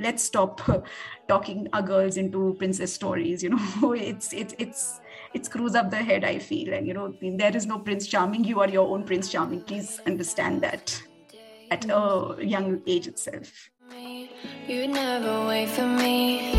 let's 0.00 0.22
stop 0.22 0.60
talking 1.28 1.68
our 1.72 1.82
girls 1.82 2.16
into 2.16 2.54
princess 2.58 2.92
stories 2.92 3.42
you 3.42 3.50
know. 3.50 3.92
It's 4.10 4.32
it's 4.32 4.54
it's 4.58 5.00
it 5.34 5.44
screws 5.44 5.74
up 5.74 5.90
the 5.90 5.96
head 5.96 6.24
i 6.24 6.38
feel 6.38 6.72
and 6.74 6.86
you 6.86 6.94
know 6.94 7.14
there 7.20 7.54
is 7.56 7.66
no 7.66 7.78
prince 7.78 8.06
charming 8.06 8.44
you 8.44 8.60
are 8.60 8.68
your 8.68 8.88
own 8.88 9.04
prince 9.04 9.30
charming. 9.30 9.62
Please 9.62 10.00
understand 10.06 10.62
that 10.62 11.00
at 11.70 11.84
a 11.88 12.36
young 12.40 12.82
age 12.86 13.06
itself. 13.06 13.70
You 14.66 14.88
never 14.88 15.46
wait 15.46 15.68
for 15.68 15.86
me 15.86 16.50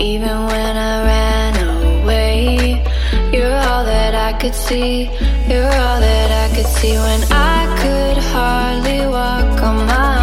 even 0.00 0.36
when 0.46 0.76
i 0.76 0.94
ran 1.04 1.54
away. 2.02 2.84
You're 3.32 3.56
all 3.70 3.84
that 3.84 4.14
i 4.14 4.38
could 4.38 4.54
see 4.54 5.04
you're 5.48 5.74
all 5.84 6.00
that 6.00 6.30
i 6.44 6.54
could 6.54 6.66
see 6.66 6.94
when 6.96 7.22
i 7.32 7.58
could 7.80 8.18
hardly 8.32 9.06
walk 9.06 9.62
on 9.62 9.86
my 9.86 10.21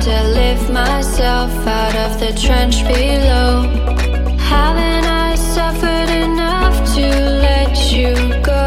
to 0.00 0.22
lift 0.28 0.70
myself 0.70 1.50
out 1.66 1.94
of 1.94 2.18
the 2.20 2.32
trench 2.40 2.82
below 2.84 3.62
haven't 4.38 5.04
i 5.04 5.34
suffered 5.34 6.08
enough 6.08 6.74
to 6.94 7.06
let 7.46 7.92
you 7.92 8.14
go 8.42 8.60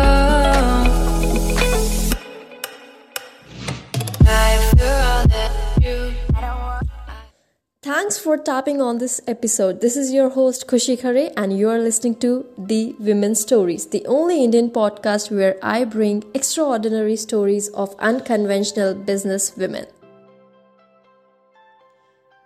Thanks 7.81 8.17
for 8.17 8.38
tapping 8.38 8.81
on 8.81 8.97
this 8.97 9.19
episode. 9.27 9.81
This 9.81 9.97
is 9.97 10.11
your 10.13 10.29
host 10.29 10.67
Khushi 10.67 10.99
Khare 10.99 11.31
and 11.35 11.57
you 11.57 11.69
are 11.69 11.79
listening 11.79 12.15
to 12.19 12.45
The 12.57 12.95
Women's 12.99 13.41
Stories, 13.41 13.88
the 13.88 14.05
only 14.05 14.43
Indian 14.43 14.69
podcast 14.69 15.31
where 15.31 15.57
I 15.61 15.83
bring 15.85 16.23
extraordinary 16.33 17.15
stories 17.15 17.69
of 17.69 17.95
unconventional 17.99 18.93
business 18.93 19.55
women. 19.57 19.88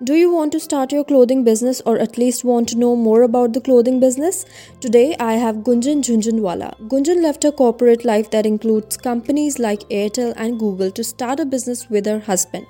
Do 0.04 0.14
you 0.14 0.32
want 0.32 0.52
to 0.52 0.60
start 0.60 0.92
your 0.92 1.04
clothing 1.04 1.44
business 1.44 1.82
or 1.84 1.98
at 1.98 2.20
least 2.20 2.44
want 2.44 2.70
to 2.70 2.78
know 2.78 2.96
more 2.96 3.24
about 3.24 3.54
the 3.54 3.62
clothing 3.62 4.00
business? 4.00 4.45
Today 4.80 5.16
I 5.20 5.34
have 5.34 5.64
Gunjan 5.70 6.03
Jhunjhunwala. 6.03 6.88
Gunjan 6.88 7.23
left 7.23 7.42
her 7.42 7.52
corporate 7.52 8.06
life 8.06 8.30
that 8.30 8.45
includes 8.45 8.95
companies 8.95 9.58
like 9.58 9.90
Airtel 9.90 10.36
and 10.38 10.59
Google 10.59 10.92
to 10.92 11.03
start 11.03 11.40
a 11.40 11.48
business 11.48 11.90
with 11.90 12.06
her 12.06 12.20
husband. 12.20 12.68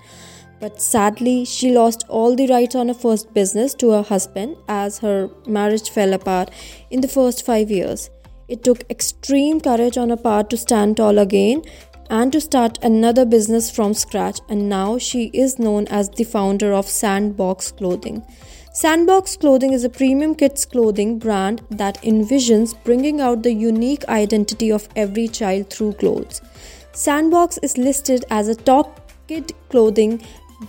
But 0.62 0.82
sadly, 0.82 1.44
she 1.44 1.70
lost 1.74 2.06
all 2.08 2.34
the 2.34 2.48
rights 2.48 2.76
on 2.76 2.88
her 2.88 2.94
first 2.94 3.34
business 3.34 3.74
to 3.74 3.90
her 3.90 4.04
husband 4.04 4.56
as 4.70 5.00
her 5.00 5.30
marriage 5.46 5.90
fell 5.90 6.14
apart 6.14 6.50
in 6.92 7.02
the 7.02 7.10
first 7.10 7.46
five 7.46 7.70
years. 7.70 8.10
It 8.48 8.64
took 8.64 8.90
extreme 8.90 9.60
courage 9.60 9.98
on 9.98 10.12
her 10.12 10.16
part 10.16 10.50
to 10.52 10.56
stand 10.56 10.96
tall 10.96 11.20
again 11.20 11.64
and 12.10 12.32
to 12.32 12.42
start 12.42 12.78
another 12.84 13.26
business 13.26 13.70
from 13.70 13.94
scratch, 13.94 14.40
and 14.50 14.70
now 14.70 14.98
she 14.98 15.26
is 15.34 15.60
known 15.60 15.88
as 15.88 16.10
the 16.10 16.24
founder 16.24 16.74
of 16.74 16.88
Sandbox 16.88 17.72
Clothing. 17.72 18.24
Sandbox 18.74 19.38
Clothing 19.38 19.74
is 19.74 19.84
a 19.84 19.90
premium 19.90 20.36
kids 20.36 20.66
clothing 20.66 21.18
brand 21.18 21.62
that 21.72 22.02
envisions 22.04 22.76
bringing 22.84 23.20
out 23.20 23.44
the 23.44 23.54
unique 23.54 24.06
identity 24.08 24.72
of 24.72 24.88
every 24.96 25.28
child 25.28 25.70
through 25.70 25.94
clothes. 25.94 26.42
Sandbox 26.92 27.58
is 27.64 27.78
listed 27.78 28.24
as 28.30 28.48
a 28.48 28.56
top 28.56 29.12
kid 29.28 29.54
clothing 29.70 30.22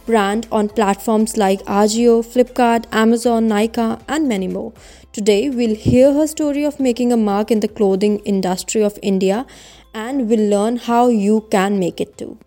brand 0.07 0.47
on 0.53 0.69
platforms 0.69 1.37
like 1.37 1.63
Ajio, 1.65 2.23
Flipkart, 2.23 2.85
Amazon, 2.93 3.49
Nykaa, 3.49 4.01
and 4.09 4.29
many 4.29 4.49
more. 4.49 4.73
Today, 5.13 5.49
we'll 5.49 5.75
hear 5.75 6.13
her 6.13 6.27
story 6.27 6.65
of 6.65 6.79
making 6.79 7.13
a 7.13 7.17
mark 7.17 7.51
in 7.51 7.61
the 7.61 7.69
clothing 7.69 8.19
industry 8.21 8.83
of 8.83 8.99
India 9.03 9.47
and 9.95 10.29
we'll 10.29 10.49
learn 10.49 10.77
how 10.77 11.09
you 11.09 11.47
can 11.51 11.79
make 11.79 12.01
it 12.01 12.17
too. 12.17 12.39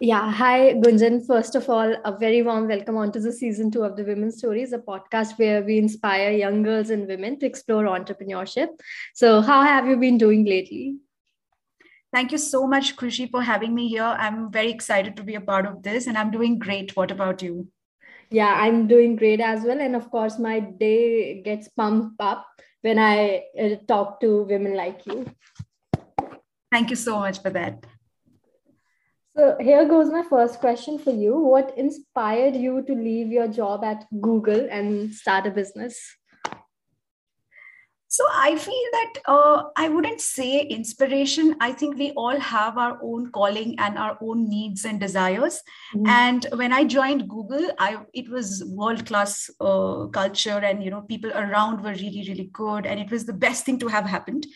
Yeah, 0.00 0.30
hi 0.30 0.74
Gunjan. 0.74 1.26
First 1.26 1.56
of 1.56 1.68
all, 1.68 1.92
a 2.04 2.16
very 2.16 2.42
warm 2.42 2.68
welcome 2.68 2.96
onto 2.96 3.18
the 3.18 3.32
season 3.32 3.72
two 3.72 3.82
of 3.82 3.96
the 3.96 4.04
Women's 4.04 4.38
Stories, 4.38 4.72
a 4.72 4.78
podcast 4.78 5.36
where 5.40 5.60
we 5.60 5.76
inspire 5.76 6.30
young 6.30 6.62
girls 6.62 6.90
and 6.90 7.08
women 7.08 7.36
to 7.40 7.46
explore 7.46 7.84
entrepreneurship. 7.84 8.68
So, 9.14 9.40
how 9.40 9.62
have 9.62 9.88
you 9.88 9.96
been 9.96 10.16
doing 10.16 10.44
lately? 10.44 10.98
Thank 12.12 12.30
you 12.30 12.38
so 12.38 12.66
much, 12.66 12.94
Khushi, 12.96 13.28
for 13.28 13.42
having 13.42 13.74
me 13.74 13.88
here. 13.88 14.04
I'm 14.04 14.52
very 14.52 14.70
excited 14.70 15.16
to 15.16 15.24
be 15.24 15.34
a 15.34 15.40
part 15.40 15.66
of 15.66 15.82
this 15.82 16.06
and 16.06 16.16
I'm 16.16 16.30
doing 16.30 16.58
great. 16.60 16.96
What 16.96 17.10
about 17.10 17.42
you? 17.42 17.66
Yeah, 18.30 18.54
I'm 18.54 18.86
doing 18.86 19.16
great 19.16 19.40
as 19.40 19.64
well. 19.64 19.80
And 19.80 19.96
of 19.96 20.10
course, 20.10 20.38
my 20.38 20.60
day 20.60 21.42
gets 21.42 21.68
pumped 21.68 22.20
up 22.20 22.46
when 22.82 22.98
I 22.98 23.44
uh, 23.60 23.76
talk 23.86 24.20
to 24.20 24.42
women 24.44 24.74
like 24.74 25.06
you. 25.06 25.26
Thank 26.70 26.90
you 26.90 26.96
so 26.96 27.18
much 27.18 27.40
for 27.42 27.50
that. 27.50 27.84
So, 29.36 29.56
here 29.60 29.88
goes 29.88 30.10
my 30.10 30.24
first 30.28 30.58
question 30.58 30.98
for 30.98 31.12
you. 31.12 31.38
What 31.38 31.76
inspired 31.78 32.56
you 32.56 32.82
to 32.82 32.92
leave 32.92 33.28
your 33.28 33.48
job 33.48 33.84
at 33.84 34.04
Google 34.20 34.68
and 34.70 35.14
start 35.14 35.46
a 35.46 35.50
business? 35.50 36.17
So 38.10 38.24
I 38.32 38.56
feel 38.56 38.84
that 38.92 39.12
uh, 39.26 39.64
I 39.76 39.90
wouldn't 39.90 40.22
say 40.22 40.60
inspiration. 40.60 41.56
I 41.60 41.72
think 41.72 41.98
we 41.98 42.12
all 42.12 42.40
have 42.40 42.78
our 42.78 42.98
own 43.02 43.30
calling 43.30 43.78
and 43.78 43.98
our 43.98 44.16
own 44.22 44.48
needs 44.48 44.86
and 44.86 44.98
desires. 44.98 45.60
Mm-hmm. 45.94 46.06
And 46.06 46.46
when 46.54 46.72
I 46.72 46.84
joined 46.84 47.28
Google, 47.28 47.70
I 47.78 47.98
it 48.14 48.30
was 48.30 48.64
world 48.64 49.04
class 49.04 49.50
uh, 49.60 50.06
culture, 50.06 50.58
and 50.58 50.82
you 50.82 50.90
know 50.90 51.02
people 51.02 51.30
around 51.32 51.82
were 51.82 51.92
really 51.92 52.24
really 52.26 52.48
good, 52.50 52.86
and 52.86 52.98
it 52.98 53.10
was 53.10 53.26
the 53.26 53.34
best 53.34 53.66
thing 53.66 53.78
to 53.80 53.88
have 53.88 54.06
happened. 54.06 54.46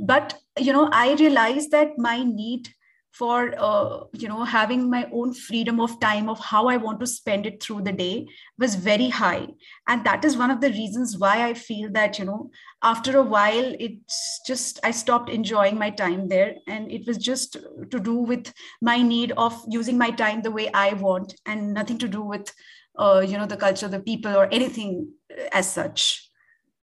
But 0.00 0.38
you 0.58 0.72
know 0.72 0.88
I 0.90 1.12
realized 1.12 1.70
that 1.72 1.98
my 1.98 2.22
need 2.22 2.70
for 3.12 3.54
uh, 3.58 4.04
you 4.12 4.26
know 4.26 4.42
having 4.42 4.88
my 4.88 5.06
own 5.12 5.34
freedom 5.34 5.80
of 5.80 6.00
time 6.00 6.28
of 6.28 6.38
how 6.40 6.66
i 6.66 6.76
want 6.76 6.98
to 6.98 7.06
spend 7.06 7.46
it 7.46 7.62
through 7.62 7.82
the 7.82 7.92
day 7.92 8.26
was 8.58 8.74
very 8.74 9.08
high. 9.08 9.46
And 9.86 10.04
that 10.04 10.24
is 10.24 10.36
one 10.36 10.50
of 10.50 10.60
the 10.60 10.70
reasons 10.70 11.18
why 11.18 11.46
i 11.46 11.54
feel 11.54 11.90
that 11.92 12.18
you 12.18 12.24
know 12.24 12.50
after 12.82 13.16
a 13.18 13.22
while 13.22 13.74
it's 13.78 14.40
just 14.46 14.80
i 14.82 14.90
stopped 14.90 15.28
enjoying 15.28 15.78
my 15.78 15.90
time 15.90 16.28
there. 16.28 16.54
And 16.66 16.90
it 16.90 17.06
was 17.06 17.18
just 17.18 17.58
to 17.90 18.00
do 18.00 18.14
with 18.14 18.52
my 18.80 19.02
need 19.02 19.32
of 19.32 19.62
using 19.68 19.98
my 19.98 20.10
time 20.10 20.42
the 20.42 20.50
way 20.50 20.70
i 20.72 20.94
want 20.94 21.34
and 21.46 21.74
nothing 21.74 21.98
to 21.98 22.08
do 22.08 22.22
with 22.22 22.52
uh, 22.98 23.24
you 23.26 23.36
know 23.36 23.46
the 23.46 23.56
culture 23.56 23.88
the 23.88 24.00
people 24.00 24.34
or 24.34 24.48
anything 24.52 25.12
as 25.52 25.70
such. 25.70 26.30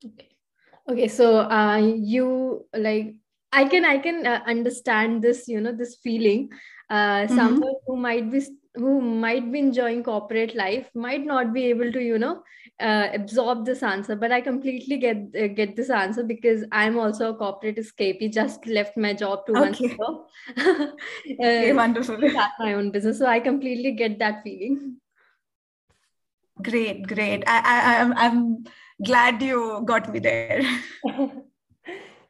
Okay. 0.06 0.30
Okay 0.88 1.08
so 1.08 1.40
uh, 1.40 1.78
you 1.78 2.66
like 2.76 3.16
i 3.54 3.64
can 3.66 3.86
i 3.86 3.98
can 3.98 4.26
uh, 4.26 4.42
understand 4.48 5.22
this 5.22 5.48
you 5.48 5.62
know 5.62 5.72
this 5.72 5.98
feeling. 6.04 6.50
Uh, 6.90 6.96
mm-hmm. 6.96 7.36
someone 7.36 7.74
who 7.88 7.96
might 7.96 8.30
be 8.32 8.42
who 8.76 9.02
might 9.02 9.52
be 9.52 9.60
enjoying 9.60 10.04
corporate 10.04 10.54
life 10.56 10.90
might 10.94 11.26
not 11.26 11.54
be 11.54 11.66
able 11.66 11.92
to 11.92 12.02
you 12.02 12.18
know 12.20 12.44
uh, 12.80 13.08
absorb 13.14 13.66
this 13.66 13.84
answer 13.84 14.16
but 14.16 14.32
i 14.32 14.42
completely 14.42 14.98
get 14.98 15.18
uh, 15.42 15.48
get 15.48 15.76
this 15.76 15.90
answer 15.90 16.24
because 16.24 16.66
i'm 16.72 17.00
also 17.00 17.30
a 17.30 17.38
corporate 17.38 17.78
escapee 17.78 18.32
just 18.32 18.68
left 18.68 18.98
my 18.98 19.14
job 19.14 19.46
two 19.48 19.54
okay. 19.54 19.62
months 19.62 19.82
ago 19.82 20.26
okay, 20.60 21.72
uh, 21.72 21.76
wonderful 21.76 22.18
start 22.30 22.52
my 22.60 22.74
own 22.74 22.92
business 22.92 23.18
so 23.20 23.26
i 23.28 23.40
completely 23.40 23.92
get 23.92 24.20
that 24.20 24.44
feeling. 24.44 24.98
Great 26.62 27.08
great. 27.08 27.44
I 27.48 27.62
i 27.66 28.02
i'm, 28.02 28.14
I'm 28.14 28.64
glad 29.04 29.42
you 29.42 29.82
got 29.86 30.12
me 30.14 30.20
there. 30.20 30.62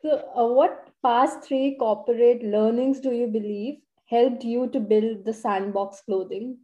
So 0.03 0.21
uh, 0.35 0.47
what 0.47 0.82
past 1.03 1.43
three 1.43 1.75
corporate 1.79 2.43
learnings 2.43 2.99
do 2.99 3.11
you 3.11 3.27
believe 3.27 3.79
helped 4.05 4.43
you 4.43 4.67
to 4.69 4.79
build 4.79 5.25
the 5.25 5.33
sandbox 5.33 6.01
clothing? 6.01 6.57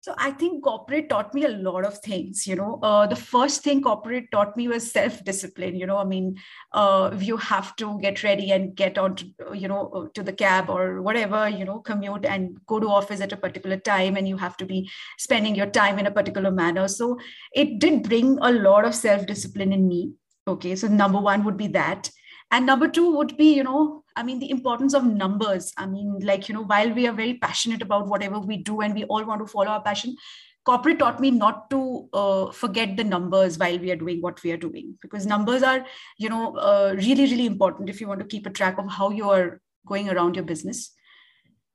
So 0.00 0.14
I 0.18 0.32
think 0.32 0.64
corporate 0.64 1.08
taught 1.08 1.32
me 1.32 1.44
a 1.44 1.48
lot 1.48 1.84
of 1.84 1.96
things. 1.98 2.44
You 2.44 2.56
know, 2.56 2.80
uh, 2.82 3.06
the 3.06 3.14
first 3.14 3.62
thing 3.62 3.82
corporate 3.82 4.32
taught 4.32 4.56
me 4.56 4.66
was 4.66 4.90
self-discipline. 4.90 5.76
You 5.76 5.86
know, 5.86 5.96
I 5.96 6.04
mean, 6.04 6.38
uh, 6.72 7.16
you 7.20 7.36
have 7.36 7.76
to 7.76 8.00
get 8.00 8.24
ready 8.24 8.50
and 8.50 8.74
get 8.74 8.98
on, 8.98 9.14
to, 9.14 9.26
you 9.54 9.68
know, 9.68 10.10
to 10.14 10.24
the 10.24 10.32
cab 10.32 10.70
or 10.70 11.02
whatever. 11.02 11.48
You 11.48 11.64
know, 11.64 11.78
commute 11.78 12.24
and 12.24 12.58
go 12.66 12.80
to 12.80 12.88
office 12.88 13.20
at 13.20 13.32
a 13.32 13.36
particular 13.36 13.76
time, 13.76 14.16
and 14.16 14.26
you 14.26 14.36
have 14.38 14.56
to 14.56 14.66
be 14.66 14.90
spending 15.18 15.54
your 15.54 15.70
time 15.70 16.00
in 16.00 16.06
a 16.06 16.10
particular 16.10 16.50
manner. 16.50 16.88
So 16.88 17.20
it 17.52 17.78
did 17.78 18.02
bring 18.02 18.38
a 18.42 18.50
lot 18.50 18.84
of 18.84 18.96
self-discipline 18.96 19.72
in 19.72 19.86
me. 19.86 20.14
Okay, 20.48 20.74
so 20.74 20.88
number 20.88 21.20
one 21.20 21.44
would 21.44 21.56
be 21.56 21.68
that 21.68 22.10
and 22.52 22.66
number 22.66 22.86
two 22.86 23.16
would 23.16 23.36
be 23.36 23.52
you 23.54 23.64
know 23.64 24.04
i 24.14 24.22
mean 24.22 24.38
the 24.38 24.50
importance 24.50 24.94
of 24.94 25.04
numbers. 25.04 25.72
I 25.76 25.86
mean 25.86 26.18
like 26.22 26.48
you 26.48 26.54
know 26.54 26.62
while 26.62 26.92
we 26.92 27.06
are 27.08 27.12
very 27.12 27.34
passionate 27.34 27.82
about 27.82 28.06
whatever 28.06 28.38
we 28.38 28.58
do 28.58 28.80
and 28.82 28.94
we 28.94 29.04
all 29.04 29.24
want 29.24 29.40
to 29.44 29.52
follow 29.52 29.72
our 29.74 29.82
passion 29.82 30.16
corporate 30.64 30.98
taught 30.98 31.20
me 31.20 31.30
not 31.30 31.68
to 31.70 32.08
uh, 32.12 32.50
forget 32.52 32.96
the 32.96 33.04
numbers 33.04 33.58
while 33.58 33.78
we 33.78 33.90
are 33.90 33.96
doing 33.96 34.20
what 34.20 34.40
we 34.44 34.52
are 34.52 34.56
doing. 34.56 34.96
Because 35.02 35.26
numbers 35.26 35.62
are 35.62 35.84
you 36.18 36.28
know 36.28 36.56
uh, 36.56 36.94
really 36.96 37.24
really 37.32 37.46
important 37.46 37.88
if 37.90 38.00
you 38.00 38.08
want 38.08 38.20
to 38.20 38.26
keep 38.26 38.46
a 38.46 38.56
track 38.60 38.78
of 38.78 38.90
how 38.90 39.10
you 39.10 39.30
are 39.30 39.60
going 39.86 40.08
around 40.08 40.36
your 40.36 40.44
business. 40.44 40.92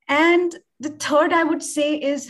And 0.08 0.56
the 0.80 0.90
third 0.90 1.34
i 1.34 1.44
would 1.44 1.64
say 1.64 1.96
is 1.96 2.30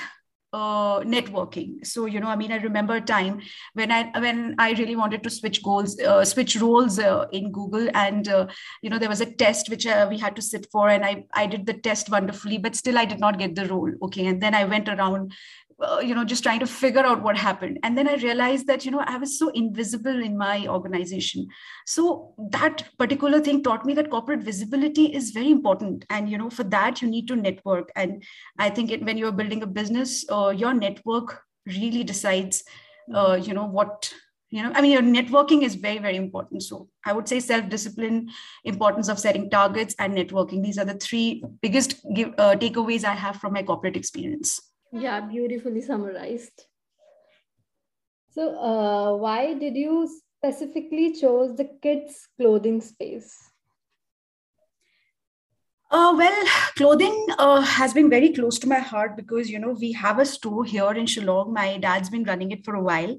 uh, 0.57 0.99
networking. 1.01 1.85
So 1.85 2.05
you 2.05 2.19
know, 2.19 2.27
I 2.27 2.35
mean, 2.35 2.51
I 2.51 2.57
remember 2.57 2.95
a 2.95 3.01
time 3.01 3.41
when 3.73 3.91
I 3.91 4.01
when 4.19 4.55
I 4.57 4.71
really 4.71 4.95
wanted 4.95 5.23
to 5.23 5.29
switch 5.29 5.61
goals, 5.63 5.99
uh, 5.99 6.25
switch 6.25 6.55
roles 6.55 6.99
uh, 6.99 7.25
in 7.31 7.51
Google, 7.51 7.89
and 7.93 8.27
uh, 8.27 8.47
you 8.81 8.89
know, 8.89 8.99
there 8.99 9.13
was 9.15 9.21
a 9.21 9.31
test 9.43 9.69
which 9.69 9.85
uh, 9.85 10.07
we 10.09 10.17
had 10.17 10.35
to 10.37 10.41
sit 10.41 10.67
for, 10.71 10.89
and 10.89 11.05
I 11.05 11.25
I 11.33 11.45
did 11.45 11.65
the 11.65 11.77
test 11.89 12.09
wonderfully, 12.09 12.57
but 12.57 12.75
still 12.75 12.97
I 12.97 13.05
did 13.05 13.19
not 13.19 13.39
get 13.43 13.55
the 13.55 13.67
role. 13.67 13.91
Okay, 14.09 14.25
and 14.25 14.41
then 14.41 14.55
I 14.55 14.63
went 14.65 14.89
around 14.89 15.33
uh, 15.79 15.99
you 15.99 16.15
know 16.15 16.23
just 16.23 16.43
trying 16.43 16.59
to 16.59 16.67
figure 16.67 17.05
out 17.05 17.21
what 17.21 17.37
happened. 17.37 17.79
And 17.83 17.97
then 17.97 18.07
i 18.07 18.15
realized 18.15 18.67
that 18.67 18.85
you 18.85 18.91
know 18.91 19.03
i 19.05 19.17
was 19.17 19.37
so 19.37 19.49
invisible 19.49 20.23
in 20.23 20.37
my 20.37 20.67
organization. 20.67 21.47
So 21.85 22.33
that 22.51 22.85
particular 22.97 23.39
thing 23.39 23.63
taught 23.63 23.85
me 23.85 23.93
that 23.93 24.09
corporate 24.09 24.41
visibility 24.41 25.05
is 25.05 25.31
very 25.31 25.51
important. 25.51 26.05
And 26.09 26.29
you 26.29 26.37
know 26.37 26.49
for 26.49 26.63
that 26.63 27.01
you 27.01 27.09
need 27.09 27.27
to 27.27 27.35
network. 27.35 27.91
And 27.95 28.23
i 28.59 28.69
think 28.69 28.91
it, 28.91 29.03
when 29.03 29.17
you're 29.17 29.31
building 29.31 29.63
a 29.63 29.67
business 29.67 30.25
uh, 30.29 30.49
your 30.49 30.73
network 30.73 31.41
really 31.65 32.03
decides 32.03 32.63
uh, 33.13 33.35
you 33.41 33.53
know 33.53 33.65
what 33.65 34.13
you 34.49 34.63
know 34.63 34.71
i 34.75 34.81
mean 34.81 34.91
your 34.91 35.01
networking 35.01 35.63
is 35.63 35.75
very 35.75 35.99
very 35.99 36.15
important. 36.15 36.63
So 36.63 36.87
i 37.05 37.13
would 37.13 37.27
say 37.27 37.39
self 37.39 37.69
discipline 37.69 38.29
importance 38.63 39.09
of 39.09 39.19
setting 39.19 39.49
targets 39.49 39.95
and 39.99 40.17
networking. 40.17 40.63
These 40.63 40.79
are 40.79 40.85
the 40.85 40.95
three 40.95 41.43
biggest 41.61 41.95
give, 42.15 42.33
uh, 42.37 42.55
takeaways 42.55 43.03
i 43.03 43.13
have 43.13 43.35
from 43.35 43.53
my 43.53 43.63
corporate 43.63 43.95
experience 43.95 44.59
yeah, 44.91 45.21
beautifully 45.21 45.81
summarized. 45.81 46.65
So, 48.29 48.55
uh, 48.57 49.17
why 49.17 49.53
did 49.55 49.75
you 49.75 50.07
specifically 50.07 51.13
chose 51.13 51.55
the 51.55 51.65
kids' 51.81 52.27
clothing 52.37 52.79
space? 52.81 53.35
Uh, 55.89 56.13
well, 56.17 56.45
clothing 56.75 57.27
uh, 57.37 57.61
has 57.61 57.93
been 57.93 58.09
very 58.09 58.33
close 58.33 58.59
to 58.59 58.67
my 58.67 58.79
heart 58.79 59.15
because 59.15 59.49
you 59.49 59.57
know 59.57 59.71
we 59.79 59.93
have 59.93 60.19
a 60.19 60.25
store 60.25 60.65
here 60.65 60.91
in 60.91 61.05
Shillong. 61.05 61.53
My 61.53 61.77
dad's 61.77 62.09
been 62.09 62.25
running 62.25 62.51
it 62.51 62.65
for 62.65 62.75
a 62.75 62.81
while, 62.83 63.17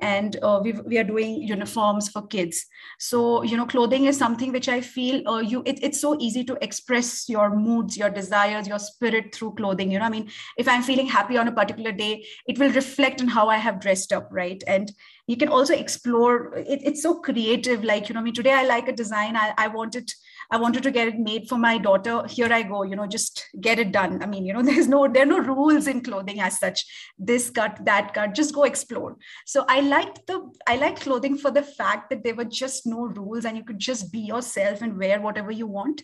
and 0.00 0.36
uh, 0.42 0.60
we 0.62 0.72
we 0.72 0.98
are 0.98 1.04
doing 1.04 1.40
uniforms 1.42 2.10
for 2.10 2.26
kids. 2.26 2.66
So 2.98 3.42
you 3.42 3.56
know, 3.56 3.64
clothing 3.64 4.04
is 4.04 4.18
something 4.18 4.52
which 4.52 4.68
I 4.68 4.82
feel 4.82 5.26
uh, 5.26 5.38
you 5.38 5.62
it, 5.64 5.82
it's 5.82 5.98
so 5.98 6.14
easy 6.20 6.44
to 6.44 6.58
express 6.60 7.26
your 7.26 7.56
moods, 7.56 7.96
your 7.96 8.10
desires, 8.10 8.68
your 8.68 8.78
spirit 8.78 9.34
through 9.34 9.54
clothing. 9.54 9.90
You 9.90 9.98
know, 9.98 10.04
I 10.04 10.10
mean, 10.10 10.28
if 10.58 10.68
I'm 10.68 10.82
feeling 10.82 11.06
happy 11.06 11.38
on 11.38 11.48
a 11.48 11.52
particular 11.52 11.90
day, 11.90 12.26
it 12.46 12.58
will 12.58 12.72
reflect 12.72 13.22
on 13.22 13.28
how 13.28 13.48
I 13.48 13.56
have 13.56 13.80
dressed 13.80 14.12
up, 14.12 14.28
right? 14.30 14.62
And 14.66 14.92
you 15.26 15.38
can 15.38 15.48
also 15.48 15.72
explore. 15.74 16.52
It, 16.54 16.80
it's 16.84 17.02
so 17.02 17.20
creative. 17.20 17.82
Like 17.82 18.10
you 18.10 18.14
know, 18.14 18.20
I 18.20 18.24
mean, 18.24 18.34
today 18.34 18.52
I 18.52 18.64
like 18.64 18.88
a 18.88 18.92
design. 18.92 19.36
I 19.36 19.54
I 19.56 19.68
want 19.68 19.94
it 19.96 20.12
I 20.52 20.56
wanted 20.56 20.82
to 20.82 20.90
get 20.90 21.06
it 21.06 21.18
made 21.18 21.48
for 21.48 21.56
my 21.56 21.78
daughter. 21.78 22.26
Here 22.26 22.52
I 22.52 22.62
go, 22.62 22.82
you 22.82 22.96
know, 22.96 23.06
just 23.06 23.46
get 23.60 23.78
it 23.78 23.92
done. 23.92 24.22
I 24.22 24.26
mean, 24.26 24.44
you 24.44 24.52
know, 24.52 24.62
there's 24.70 24.88
no, 24.88 25.06
there 25.06 25.22
are 25.22 25.26
no 25.26 25.38
rules 25.38 25.86
in 25.86 26.02
clothing 26.02 26.40
as 26.40 26.58
such. 26.58 26.84
This 27.18 27.50
cut, 27.50 27.78
that 27.84 28.14
cut, 28.14 28.34
just 28.34 28.54
go 28.54 28.64
explore. 28.64 29.16
So 29.46 29.64
I 29.68 29.80
liked 29.80 30.26
the, 30.26 30.50
I 30.66 30.76
liked 30.76 31.02
clothing 31.02 31.38
for 31.38 31.50
the 31.50 31.62
fact 31.62 32.10
that 32.10 32.24
there 32.24 32.34
were 32.34 32.44
just 32.44 32.86
no 32.86 33.06
rules 33.06 33.44
and 33.44 33.56
you 33.56 33.64
could 33.64 33.78
just 33.78 34.12
be 34.12 34.20
yourself 34.20 34.82
and 34.82 34.98
wear 34.98 35.20
whatever 35.20 35.52
you 35.52 35.66
want. 35.66 36.02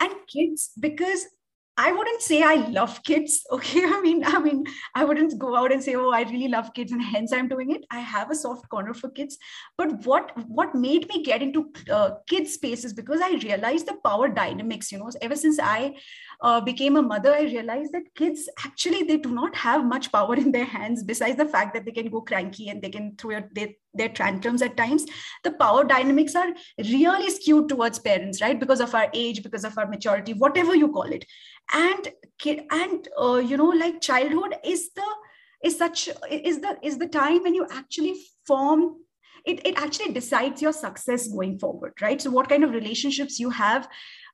And 0.00 0.12
kids, 0.28 0.70
because 0.78 1.26
I 1.80 1.92
wouldn't 1.92 2.22
say 2.22 2.42
I 2.42 2.56
love 2.78 3.02
kids. 3.04 3.46
Okay. 3.58 3.82
I 3.84 4.00
mean, 4.00 4.24
I 4.24 4.38
mean, 4.40 4.64
I 4.94 5.04
wouldn't 5.04 5.38
go 5.38 5.56
out 5.56 5.72
and 5.72 5.82
say, 5.82 5.94
oh, 5.94 6.10
I 6.10 6.22
really 6.22 6.48
love 6.48 6.74
kids 6.74 6.92
and 6.92 7.02
hence 7.02 7.32
I'm 7.32 7.48
doing 7.48 7.70
it. 7.70 7.84
I 7.90 8.00
have 8.00 8.30
a 8.30 8.34
soft 8.34 8.68
corner 8.68 8.94
for 8.94 9.08
kids. 9.10 9.38
But 9.76 10.04
what 10.04 10.32
what 10.48 10.74
made 10.74 11.08
me 11.08 11.22
get 11.22 11.42
into 11.42 11.70
uh, 11.90 12.10
kids 12.26 12.54
spaces 12.54 12.92
because 12.92 13.20
I 13.20 13.30
realized 13.42 13.86
the 13.86 13.96
power 14.04 14.28
dynamics, 14.28 14.92
you 14.92 14.98
know, 14.98 15.10
ever 15.22 15.36
since 15.36 15.58
I 15.60 15.96
uh, 16.40 16.60
became 16.60 16.96
a 16.96 17.02
mother, 17.02 17.32
I 17.32 17.42
realized 17.42 17.92
that 17.92 18.14
kids 18.14 18.48
actually 18.64 19.02
they 19.04 19.16
do 19.16 19.30
not 19.30 19.56
have 19.56 19.84
much 19.84 20.12
power 20.12 20.34
in 20.34 20.52
their 20.52 20.64
hands 20.76 21.02
besides 21.02 21.36
the 21.36 21.46
fact 21.56 21.74
that 21.74 21.84
they 21.84 21.92
can 21.92 22.10
go 22.10 22.20
cranky 22.20 22.68
and 22.68 22.82
they 22.82 22.90
can 22.90 23.16
throw 23.16 23.42
their, 23.52 23.70
their 23.94 24.08
tantrums 24.08 24.62
at 24.62 24.76
times. 24.76 25.06
The 25.44 25.52
power 25.52 25.84
dynamics 25.84 26.34
are 26.34 26.48
really 26.78 27.30
skewed 27.30 27.68
towards 27.68 27.98
parents, 27.98 28.40
right? 28.40 28.58
Because 28.58 28.80
of 28.80 28.94
our 28.94 29.08
age, 29.14 29.42
because 29.42 29.64
of 29.64 29.76
our 29.78 29.88
maturity, 29.88 30.34
whatever 30.34 30.74
you 30.74 30.88
call 30.88 31.10
it. 31.12 31.24
And 31.72 32.08
kid 32.38 32.62
and 32.70 33.08
uh, 33.20 33.36
you 33.36 33.56
know, 33.56 33.70
like 33.70 34.00
childhood 34.00 34.56
is 34.64 34.90
the 34.94 35.06
is 35.62 35.76
such 35.76 36.08
is 36.30 36.60
the 36.60 36.76
is 36.82 36.98
the 36.98 37.08
time 37.08 37.42
when 37.42 37.54
you 37.54 37.66
actually 37.70 38.14
form 38.46 38.96
it, 39.44 39.66
it 39.66 39.80
actually 39.80 40.12
decides 40.12 40.60
your 40.62 40.72
success 40.72 41.28
going 41.28 41.58
forward 41.58 41.92
right 42.00 42.20
so 42.20 42.30
what 42.30 42.48
kind 42.48 42.64
of 42.64 42.70
relationships 42.70 43.38
you 43.40 43.50
have 43.50 43.88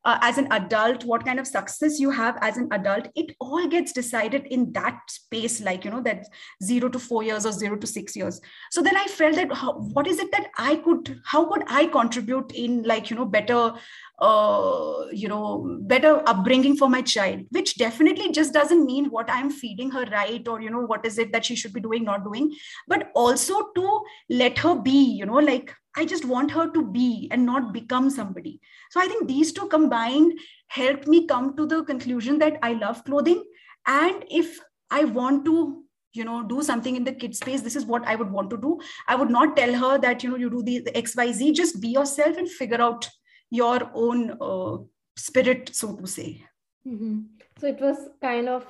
uh, 0.04 0.18
as 0.20 0.38
an 0.38 0.46
adult 0.50 1.04
what 1.04 1.24
kind 1.24 1.38
of 1.38 1.46
success 1.46 1.98
you 1.98 2.10
have 2.10 2.36
as 2.40 2.56
an 2.56 2.68
adult 2.72 3.08
it 3.14 3.34
all 3.40 3.66
gets 3.68 3.92
decided 3.92 4.46
in 4.46 4.72
that 4.72 5.00
space 5.08 5.60
like 5.60 5.84
you 5.84 5.90
know 5.90 6.02
that 6.02 6.24
0 6.62 6.88
to 6.90 6.98
4 6.98 7.22
years 7.22 7.46
or 7.46 7.52
0 7.52 7.76
to 7.76 7.86
6 7.86 8.16
years. 8.16 8.40
So 8.70 8.82
then 8.82 8.96
i 8.96 9.04
felt 9.06 9.36
that 9.36 9.52
how, 9.52 9.72
what 9.72 10.06
is 10.06 10.18
it 10.18 10.30
that 10.32 10.50
i 10.58 10.76
could 10.76 11.20
how 11.24 11.44
could 11.50 11.64
i 11.68 11.86
contribute 11.86 12.52
in 12.52 12.82
like 12.82 13.10
you 13.10 13.16
know 13.16 13.24
better 13.24 13.74
uh, 14.20 15.06
you 15.12 15.28
know 15.28 15.78
better 15.82 16.22
upbringing 16.26 16.76
for 16.76 16.88
my 16.88 17.02
child 17.02 17.40
which 17.50 17.76
definitely 17.76 18.30
just 18.32 18.52
doesn't 18.52 18.84
mean 18.86 19.06
what 19.06 19.28
i'm 19.28 19.50
feeding 19.50 19.90
her 19.90 20.04
right 20.12 20.46
or 20.46 20.60
you 20.60 20.70
know 20.70 20.80
what 20.80 21.04
is 21.04 21.18
it 21.18 21.32
that 21.32 21.44
she 21.44 21.56
should 21.56 21.72
be 21.72 21.80
doing 21.80 22.04
not 22.04 22.24
doing 22.24 22.52
but 22.86 23.10
also 23.14 23.70
to 23.74 24.00
let 24.30 24.58
her 24.58 24.74
be 24.76 24.98
you 25.20 25.26
know 25.26 25.42
like 25.50 25.74
i 25.96 26.04
just 26.04 26.24
want 26.24 26.50
her 26.50 26.70
to 26.70 26.84
be 26.96 27.28
and 27.30 27.44
not 27.44 27.72
become 27.72 28.10
somebody 28.10 28.60
so 28.90 29.00
i 29.00 29.06
think 29.06 29.26
these 29.28 29.52
two 29.52 29.68
combined 29.68 30.32
helped 30.68 31.06
me 31.06 31.26
come 31.26 31.56
to 31.56 31.66
the 31.66 31.82
conclusion 31.84 32.38
that 32.38 32.58
i 32.62 32.72
love 32.72 33.04
clothing 33.04 33.42
and 33.86 34.24
if 34.30 34.58
i 34.90 35.04
want 35.04 35.44
to 35.44 35.82
you 36.12 36.24
know 36.24 36.42
do 36.44 36.62
something 36.62 36.96
in 36.96 37.04
the 37.04 37.12
kid 37.12 37.34
space 37.34 37.60
this 37.60 37.76
is 37.76 37.84
what 37.84 38.06
i 38.06 38.14
would 38.14 38.30
want 38.30 38.48
to 38.48 38.56
do 38.56 38.78
i 39.08 39.14
would 39.16 39.30
not 39.30 39.56
tell 39.56 39.74
her 39.74 39.98
that 39.98 40.22
you 40.22 40.30
know 40.30 40.36
you 40.36 40.50
do 40.50 40.62
the, 40.62 40.78
the 40.80 40.92
xyz 40.92 41.52
just 41.54 41.80
be 41.80 41.88
yourself 41.88 42.36
and 42.36 42.48
figure 42.48 42.80
out 42.80 43.08
your 43.50 43.90
own 43.94 44.36
uh, 44.40 44.76
spirit, 45.16 45.70
so 45.72 45.94
to 45.96 46.06
say. 46.06 46.44
Mm-hmm. 46.86 47.20
So 47.58 47.66
it 47.66 47.80
was 47.80 47.96
kind 48.20 48.48
of 48.48 48.66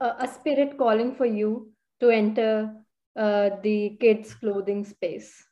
a, 0.00 0.06
a, 0.20 0.28
spirit 0.28 0.78
calling 0.78 1.14
for 1.14 1.26
you 1.26 1.70
to 2.00 2.10
enter 2.10 2.72
uh, 3.14 3.50
the 3.62 3.96
kids' 4.00 4.34
clothing 4.34 4.84
space. 4.84 5.44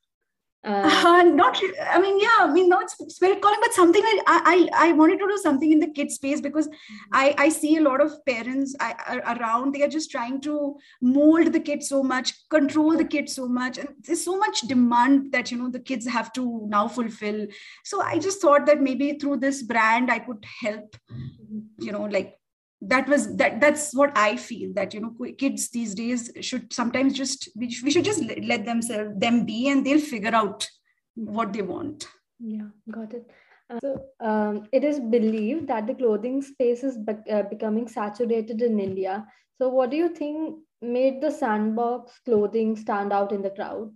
Uh, 0.64 1.22
not, 1.34 1.60
I 1.90 2.00
mean, 2.00 2.18
yeah, 2.18 2.36
I 2.40 2.50
mean, 2.50 2.68
not 2.68 2.90
spirit 2.90 3.42
calling, 3.42 3.58
but 3.60 3.74
something 3.74 4.02
I, 4.04 4.68
I, 4.72 4.88
I 4.88 4.92
wanted 4.92 5.18
to 5.18 5.28
do 5.28 5.38
something 5.38 5.70
in 5.70 5.78
the 5.78 5.88
kid 5.88 6.10
space 6.10 6.40
because 6.40 6.68
mm-hmm. 6.68 6.94
I, 7.12 7.34
I 7.36 7.48
see 7.50 7.76
a 7.76 7.82
lot 7.82 8.00
of 8.00 8.24
parents 8.24 8.74
I, 8.80 9.36
around. 9.38 9.74
They 9.74 9.82
are 9.82 9.88
just 9.88 10.10
trying 10.10 10.40
to 10.42 10.76
mold 11.02 11.52
the 11.52 11.60
kids 11.60 11.88
so 11.88 12.02
much, 12.02 12.48
control 12.48 12.96
the 12.96 13.04
kids 13.04 13.34
so 13.34 13.46
much, 13.46 13.78
and 13.78 13.88
there's 14.00 14.24
so 14.24 14.38
much 14.38 14.62
demand 14.62 15.32
that 15.32 15.50
you 15.50 15.58
know 15.58 15.70
the 15.70 15.80
kids 15.80 16.06
have 16.06 16.32
to 16.34 16.66
now 16.68 16.88
fulfill. 16.88 17.46
So 17.84 18.00
I 18.00 18.18
just 18.18 18.40
thought 18.40 18.66
that 18.66 18.80
maybe 18.80 19.18
through 19.18 19.38
this 19.38 19.62
brand 19.62 20.10
I 20.10 20.20
could 20.20 20.44
help, 20.62 20.96
mm-hmm. 21.12 21.84
you 21.84 21.92
know, 21.92 22.04
like 22.04 22.38
that 22.80 23.08
was 23.08 23.36
that 23.36 23.60
that's 23.60 23.94
what 23.94 24.16
i 24.16 24.36
feel 24.36 24.72
that 24.74 24.92
you 24.92 25.00
know 25.00 25.14
kids 25.38 25.70
these 25.70 25.94
days 25.94 26.30
should 26.40 26.72
sometimes 26.72 27.14
just 27.14 27.48
we, 27.56 27.70
should 27.70 28.04
just 28.04 28.22
let 28.42 28.64
themselves 28.64 29.10
them 29.16 29.44
be 29.44 29.68
and 29.68 29.86
they'll 29.86 30.00
figure 30.00 30.34
out 30.34 30.68
what 31.14 31.52
they 31.52 31.62
want. 31.62 32.06
Yeah 32.38 32.66
got 32.90 33.14
it. 33.14 33.30
Uh, 33.70 33.78
so 33.80 34.04
um, 34.20 34.64
it 34.72 34.84
is 34.84 35.00
believed 35.00 35.68
that 35.68 35.86
the 35.86 35.94
clothing 35.94 36.42
space 36.42 36.84
is 36.84 36.98
be- 36.98 37.30
uh, 37.30 37.44
becoming 37.44 37.88
saturated 37.88 38.60
in 38.60 38.78
india. 38.78 39.26
So 39.58 39.68
what 39.68 39.90
do 39.90 39.96
you 39.96 40.08
think 40.08 40.56
made 40.82 41.22
the 41.22 41.30
sandbox 41.30 42.20
clothing 42.24 42.76
stand 42.76 43.12
out 43.12 43.32
in 43.32 43.40
the 43.40 43.50
crowd? 43.50 43.92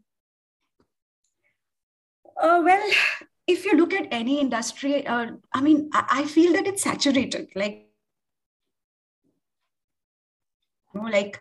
Uh, 2.41 2.63
well 2.65 2.91
if 3.47 3.65
you 3.65 3.77
look 3.77 3.93
at 3.93 4.07
any 4.13 4.41
industry 4.41 5.07
uh, 5.07 5.27
i 5.53 5.61
mean 5.61 5.91
I, 5.93 6.21
I 6.21 6.25
feel 6.25 6.53
that 6.53 6.67
it's 6.67 6.85
saturated. 6.85 7.49
Like 7.55 7.88
know 10.95 11.09
like 11.11 11.41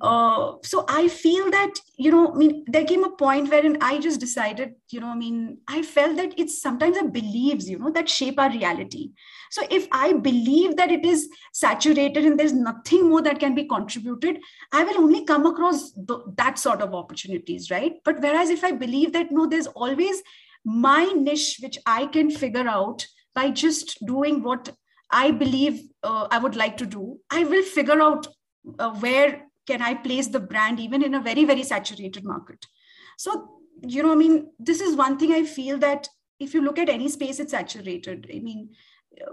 uh, 0.00 0.52
so 0.62 0.84
i 0.88 1.08
feel 1.08 1.50
that 1.50 1.74
you 1.96 2.10
know 2.10 2.32
i 2.32 2.36
mean 2.36 2.64
there 2.66 2.84
came 2.84 3.04
a 3.04 3.10
point 3.10 3.50
wherein 3.50 3.76
i 3.80 3.98
just 3.98 4.20
decided 4.20 4.74
you 4.90 5.00
know 5.00 5.08
i 5.08 5.14
mean 5.14 5.58
i 5.68 5.82
felt 5.82 6.16
that 6.16 6.38
it's 6.38 6.60
sometimes 6.60 6.98
the 6.98 7.04
beliefs 7.04 7.68
you 7.68 7.78
know 7.78 7.90
that 7.90 8.08
shape 8.08 8.38
our 8.38 8.50
reality. 8.50 9.10
So 9.50 9.62
if 9.70 9.86
i 9.92 10.12
believe 10.12 10.76
that 10.76 10.90
it 10.90 11.04
is 11.04 11.28
saturated 11.52 12.24
and 12.24 12.38
there's 12.38 12.52
nothing 12.52 13.08
more 13.08 13.22
that 13.22 13.38
can 13.38 13.54
be 13.54 13.64
contributed 13.64 14.38
i 14.72 14.82
will 14.84 14.98
only 15.02 15.24
come 15.24 15.46
across 15.46 15.92
the, 15.92 16.18
that 16.36 16.58
sort 16.58 16.82
of 16.82 16.94
opportunities 16.94 17.70
right? 17.70 17.94
But 18.04 18.20
whereas 18.20 18.50
if 18.50 18.64
i 18.64 18.72
believe 18.72 19.12
that 19.12 19.30
no 19.30 19.46
there's 19.46 19.68
always 19.68 20.22
my 20.64 21.04
niche 21.04 21.58
which 21.62 21.78
i 21.86 22.06
can 22.06 22.30
figure 22.30 22.68
out 22.68 23.06
by 23.34 23.50
just 23.50 24.04
doing 24.06 24.42
what 24.42 24.70
I 25.10 25.30
believe 25.30 25.82
uh, 26.02 26.26
I 26.30 26.38
would 26.38 26.56
like 26.56 26.76
to 26.78 26.86
do, 26.86 27.18
I 27.30 27.44
will 27.44 27.62
figure 27.62 28.00
out 28.02 28.26
uh, 28.78 28.90
where 28.94 29.42
can 29.66 29.82
I 29.82 29.94
place 29.94 30.28
the 30.28 30.40
brand 30.40 30.80
even 30.80 31.02
in 31.02 31.14
a 31.14 31.20
very, 31.20 31.44
very 31.44 31.62
saturated 31.62 32.24
market? 32.24 32.66
So, 33.18 33.60
you 33.82 34.02
know, 34.02 34.12
I 34.12 34.16
mean, 34.16 34.50
this 34.58 34.80
is 34.80 34.96
one 34.96 35.18
thing 35.18 35.32
I 35.32 35.44
feel 35.44 35.78
that 35.78 36.08
if 36.38 36.54
you 36.54 36.62
look 36.62 36.78
at 36.78 36.88
any 36.88 37.08
space, 37.08 37.40
it's 37.40 37.52
saturated. 37.52 38.30
I 38.32 38.38
mean, 38.38 38.70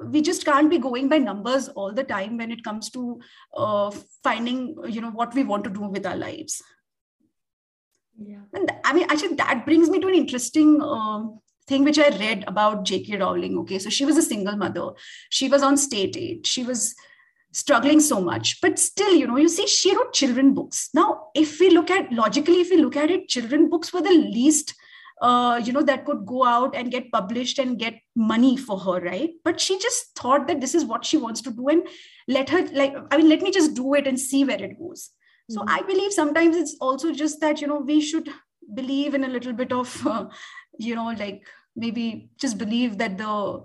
we 0.06 0.22
just 0.22 0.46
can't 0.46 0.70
be 0.70 0.78
going 0.78 1.10
by 1.10 1.18
numbers 1.18 1.68
all 1.70 1.94
the 1.94 2.04
time 2.04 2.38
when 2.38 2.52
it 2.52 2.64
comes 2.64 2.90
to 2.92 3.20
uh, 3.56 3.92
finding 4.24 4.76
you 4.88 5.02
know 5.02 5.12
what 5.12 5.34
we 5.34 5.44
want 5.44 5.64
to 5.66 5.70
do 5.70 5.82
with 5.82 6.06
our 6.06 6.16
lives. 6.16 6.62
Yeah. 8.18 8.42
And 8.54 8.72
i 8.84 8.94
mean 8.94 9.08
actually 9.10 9.36
that 9.36 9.66
brings 9.66 9.90
me 9.90 10.00
to 10.00 10.08
an 10.08 10.14
interesting 10.14 10.80
um, 10.82 11.40
thing 11.68 11.84
which 11.84 11.98
i 11.98 12.10
read 12.10 12.44
about 12.46 12.86
jk 12.86 13.20
rowling 13.20 13.58
okay? 13.60 13.80
So 13.80 13.90
she 13.90 14.06
was 14.06 14.18
a 14.18 14.22
single 14.22 14.56
mother. 14.56 14.92
She 15.30 15.50
was 15.50 15.64
on 15.64 15.78
state 15.78 16.16
aid. 16.16 16.46
She 16.46 16.64
was 16.64 16.96
struggling 17.54 18.00
so 18.00 18.20
much 18.20 18.60
but 18.62 18.80
still 18.80 19.14
you 19.14 19.28
know 19.28 19.38
you 19.38 19.48
see 19.48 19.68
she 19.68 19.96
wrote 19.96 20.14
children 20.14 20.54
books. 20.54 20.90
Now 20.94 21.28
if 21.36 21.60
we 21.60 21.70
look 21.70 21.92
at 21.92 22.12
logically 22.12 22.62
if 22.62 22.70
we 22.70 22.78
look 22.78 22.96
at 22.96 23.12
it 23.12 23.28
children 23.28 23.70
books 23.70 23.94
were 23.94 24.02
the 24.02 24.10
least 24.10 24.74
uh, 25.22 25.62
you 25.64 25.72
know 25.72 25.84
that 25.84 26.06
could 26.06 26.26
go 26.26 26.44
out 26.44 26.76
and 26.76 26.92
get 26.92 27.12
published 27.12 27.60
and 27.60 27.80
get 27.80 28.00
money 28.16 28.58
for 28.58 28.78
her 28.80 29.00
right? 29.00 29.30
But 29.46 29.62
she 29.62 29.80
just 29.80 30.16
thought 30.16 30.48
that 30.48 30.60
this 30.60 30.76
is 30.76 30.84
what 30.84 31.06
she 31.06 31.18
wants 31.18 31.42
to 31.42 31.52
do 31.52 31.68
and 31.70 31.88
let 32.28 32.50
her 32.50 32.68
like 32.74 32.96
i 33.12 33.18
mean 33.18 33.30
let 33.30 33.42
me 33.42 33.52
just 33.52 33.74
do 33.74 33.94
it 33.94 34.08
and 34.08 34.20
see 34.20 34.44
where 34.44 34.62
it 34.62 34.80
goes. 34.80 35.12
So 35.50 35.60
mm-hmm. 35.60 35.70
i 35.70 35.82
believe 35.82 36.12
sometimes 36.14 36.58
it's 36.58 36.76
also 36.82 37.12
just 37.12 37.40
that 37.42 37.62
you 37.62 37.68
know 37.68 37.80
we 37.80 38.02
should 38.02 38.30
believe 38.74 39.14
in 39.14 39.24
a 39.24 39.28
little 39.28 39.54
bit 39.54 39.72
of 39.72 40.08
uh, 40.16 40.26
you 40.80 40.96
know 40.96 41.14
like 41.18 41.46
maybe 41.76 42.30
just 42.40 42.58
believe 42.58 42.98
that 42.98 43.18
the 43.18 43.64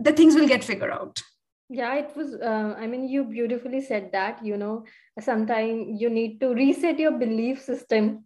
the 0.00 0.12
things 0.12 0.34
will 0.34 0.48
get 0.48 0.64
figured 0.64 0.90
out 0.90 1.22
yeah 1.68 1.94
it 1.94 2.16
was 2.16 2.34
uh, 2.34 2.74
i 2.78 2.86
mean 2.86 3.08
you 3.08 3.24
beautifully 3.24 3.80
said 3.80 4.10
that 4.12 4.44
you 4.44 4.56
know 4.56 4.84
sometimes 5.20 6.00
you 6.00 6.10
need 6.10 6.40
to 6.40 6.54
reset 6.54 6.98
your 6.98 7.12
belief 7.12 7.62
system 7.62 8.24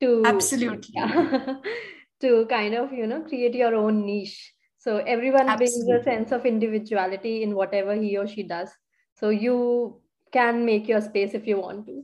to 0.00 0.22
absolutely. 0.24 0.90
yeah, 0.92 1.56
to 2.20 2.46
kind 2.46 2.74
of 2.74 2.92
you 2.92 3.06
know 3.06 3.22
create 3.22 3.54
your 3.54 3.74
own 3.74 4.04
niche. 4.06 4.52
So 4.78 4.98
everyone 4.98 5.48
absolutely. 5.48 5.84
brings 5.84 6.00
a 6.00 6.04
sense 6.04 6.32
of 6.32 6.44
individuality 6.44 7.42
in 7.42 7.54
whatever 7.54 7.94
he 7.94 8.18
or 8.18 8.26
she 8.26 8.42
does. 8.42 8.68
So 9.14 9.30
you 9.30 10.02
can 10.30 10.66
make 10.66 10.88
your 10.88 11.00
space 11.00 11.32
if 11.32 11.46
you 11.46 11.60
want 11.60 11.86
to. 11.86 12.02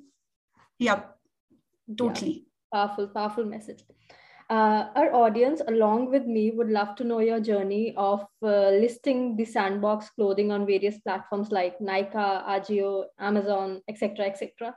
Yep. 0.79 1.19
Totally. 1.99 2.31
Yeah. 2.33 2.47
powerful 2.73 3.09
powerful 3.09 3.45
message 3.45 3.83
uh, 4.51 4.89
our 4.97 5.15
audience, 5.15 5.63
along 5.69 6.11
with 6.11 6.27
me, 6.27 6.51
would 6.51 6.69
love 6.69 6.97
to 6.97 7.05
know 7.05 7.21
your 7.21 7.39
journey 7.39 7.95
of 7.97 8.27
uh, 8.43 8.71
listing 8.71 9.37
the 9.37 9.45
sandbox 9.45 10.11
clothing 10.11 10.51
on 10.51 10.67
various 10.67 10.99
platforms 10.99 11.53
like 11.53 11.79
Nykaa, 11.79 12.45
Ajio, 12.47 13.05
Amazon, 13.21 13.81
etc., 13.89 14.27
etc. 14.27 14.75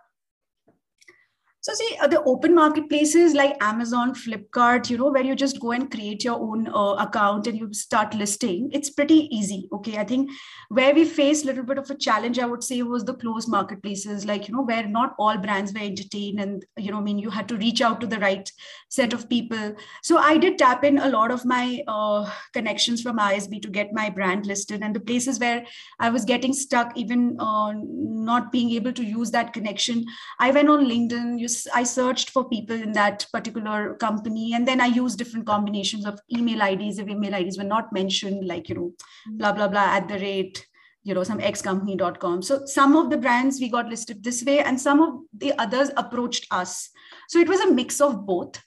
So 1.64 1.74
see, 1.74 1.96
uh, 2.02 2.08
the 2.08 2.22
open 2.24 2.54
marketplaces 2.54 3.34
like 3.34 3.56
Amazon, 3.64 4.14
Flipkart, 4.14 4.90
you 4.90 4.98
know, 4.98 5.10
where 5.10 5.24
you 5.24 5.34
just 5.34 5.62
go 5.62 5.72
and 5.72 5.90
create 5.90 6.22
your 6.22 6.38
own 6.38 6.68
uh, 6.68 6.96
account 7.00 7.48
and 7.48 7.58
you 7.58 7.74
start 7.74 8.14
listing, 8.14 8.70
it's 8.74 8.90
pretty 8.90 9.34
easy. 9.34 9.70
Okay, 9.72 9.98
I 9.98 10.04
think 10.04 10.30
where 10.68 10.94
we 10.94 11.06
faced 11.06 11.46
a 11.46 11.48
little 11.48 11.64
bit 11.64 11.78
of 11.78 11.90
a 11.90 11.96
challenge, 11.96 12.38
I 12.38 12.46
would 12.48 12.66
say, 12.66 12.84
was 12.84 13.06
the 13.06 13.14
closed 13.14 13.48
marketplaces, 13.48 14.26
like 14.26 14.50
you 14.50 14.54
know, 14.54 14.64
where 14.64 14.86
not 14.86 15.16
all 15.18 15.38
brands 15.38 15.72
were 15.72 15.80
entertained, 15.80 16.42
and 16.42 16.66
you 16.76 16.92
know, 16.92 16.98
I 16.98 17.02
mean, 17.02 17.18
you 17.18 17.30
had 17.30 17.48
to 17.48 17.56
reach 17.56 17.82
out 17.82 18.02
to 18.02 18.08
the 18.08 18.20
right 18.20 18.52
set 18.90 19.14
of 19.14 19.30
people. 19.30 19.74
So 20.02 20.18
I 20.18 20.36
did 20.36 20.58
tap 20.58 20.84
in 20.84 20.98
a 20.98 21.08
lot 21.08 21.32
of 21.32 21.46
my 21.46 21.82
uh, 21.88 22.30
connections 22.52 23.02
from 23.02 23.20
ISB 23.20 23.62
to 23.62 23.70
get 23.70 23.94
my 23.94 24.10
brand 24.10 24.46
listed, 24.46 24.82
and 24.84 24.94
the 24.94 25.00
places 25.00 25.40
where 25.40 25.66
I 25.98 26.10
was 26.10 26.26
getting 26.26 26.52
stuck, 26.52 26.98
even 26.98 27.38
uh, 27.40 27.72
not 27.78 28.52
being 28.52 28.72
able 28.72 28.92
to 28.92 29.04
use 29.06 29.32
that 29.32 29.54
connection, 29.54 30.04
I 30.42 30.52
went 30.52 30.68
on 30.68 30.84
LinkedIn. 30.84 31.40
You 31.40 31.53
I 31.74 31.84
searched 31.84 32.30
for 32.30 32.48
people 32.50 32.76
in 32.76 32.92
that 32.94 33.26
particular 33.32 33.96
company, 33.96 34.54
and 34.54 34.68
then 34.68 34.82
I 34.82 34.88
used 34.88 35.18
different 35.18 35.46
combinations 35.46 36.06
of 36.06 36.20
email 36.32 36.62
IDs 36.62 37.00
if 37.00 37.08
email 37.08 37.34
IDs 37.34 37.58
were 37.58 37.64
not 37.64 37.94
mentioned, 37.94 38.48
like 38.48 38.70
you 38.70 38.76
know, 38.76 38.92
mm-hmm. 38.92 39.38
blah 39.38 39.52
blah 39.54 39.68
blah 39.68 39.96
at 39.98 40.08
the 40.08 40.20
rate 40.20 40.66
you 41.04 41.14
know 41.14 41.24
some 41.24 41.40
xcompany.com 41.40 42.42
so 42.42 42.66
some 42.66 42.96
of 42.96 43.10
the 43.10 43.18
brands 43.18 43.60
we 43.60 43.70
got 43.70 43.90
listed 43.90 44.24
this 44.24 44.44
way 44.44 44.60
and 44.60 44.80
some 44.80 45.02
of 45.02 45.20
the 45.38 45.54
others 45.60 45.92
approached 45.98 46.48
us 46.52 46.90
so 47.28 47.40
it 47.40 47.50
was 47.50 47.60
a 47.60 47.72
mix 47.72 48.00
of 48.02 48.26
both 48.26 48.62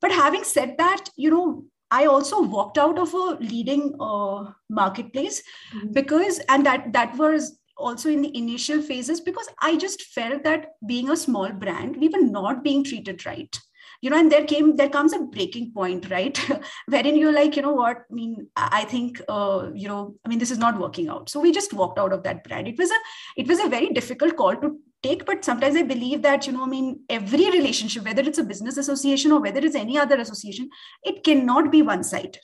but 0.00 0.10
having 0.10 0.44
said 0.44 0.74
that 0.78 1.08
you 1.16 1.30
know 1.30 1.64
i 1.90 2.06
also 2.06 2.42
walked 2.42 2.78
out 2.78 2.98
of 2.98 3.12
a 3.14 3.36
leading 3.40 3.94
uh, 4.00 4.44
marketplace 4.70 5.42
mm-hmm. 5.74 5.92
because 5.92 6.40
and 6.48 6.64
that 6.64 6.92
that 6.92 7.16
was 7.16 7.58
also 7.76 8.08
in 8.08 8.22
the 8.22 8.36
initial 8.36 8.82
phases 8.82 9.20
because 9.20 9.48
I 9.60 9.76
just 9.76 10.02
felt 10.02 10.44
that 10.44 10.72
being 10.86 11.10
a 11.10 11.16
small 11.16 11.52
brand, 11.52 11.96
we 11.96 12.08
were 12.08 12.22
not 12.22 12.64
being 12.64 12.84
treated 12.84 13.24
right. 13.26 13.58
You 14.02 14.10
know, 14.10 14.18
and 14.18 14.30
there 14.30 14.44
came 14.44 14.76
there 14.76 14.90
comes 14.90 15.14
a 15.14 15.20
breaking 15.20 15.72
point, 15.72 16.10
right? 16.10 16.38
Wherein 16.86 17.16
you're 17.16 17.32
like, 17.32 17.56
you 17.56 17.62
know 17.62 17.72
what? 17.72 18.04
I 18.10 18.14
mean, 18.14 18.48
I 18.54 18.84
think 18.84 19.22
uh, 19.26 19.70
you 19.74 19.88
know, 19.88 20.16
I 20.24 20.28
mean, 20.28 20.38
this 20.38 20.50
is 20.50 20.58
not 20.58 20.78
working 20.78 21.08
out. 21.08 21.30
So 21.30 21.40
we 21.40 21.50
just 21.50 21.72
walked 21.72 21.98
out 21.98 22.12
of 22.12 22.22
that 22.24 22.44
brand. 22.44 22.68
It 22.68 22.78
was 22.78 22.90
a 22.90 22.98
it 23.38 23.48
was 23.48 23.58
a 23.58 23.68
very 23.68 23.88
difficult 23.88 24.36
call 24.36 24.54
to 24.56 24.78
take, 25.02 25.24
but 25.24 25.46
sometimes 25.46 25.76
I 25.76 25.82
believe 25.82 26.20
that, 26.22 26.46
you 26.46 26.52
know, 26.52 26.64
I 26.64 26.66
mean, 26.66 27.00
every 27.08 27.50
relationship, 27.50 28.04
whether 28.04 28.22
it's 28.22 28.38
a 28.38 28.44
business 28.44 28.76
association 28.76 29.32
or 29.32 29.40
whether 29.40 29.60
it's 29.60 29.76
any 29.76 29.98
other 29.98 30.16
association, 30.16 30.68
it 31.02 31.24
cannot 31.24 31.72
be 31.72 31.80
one-sided. 31.80 32.38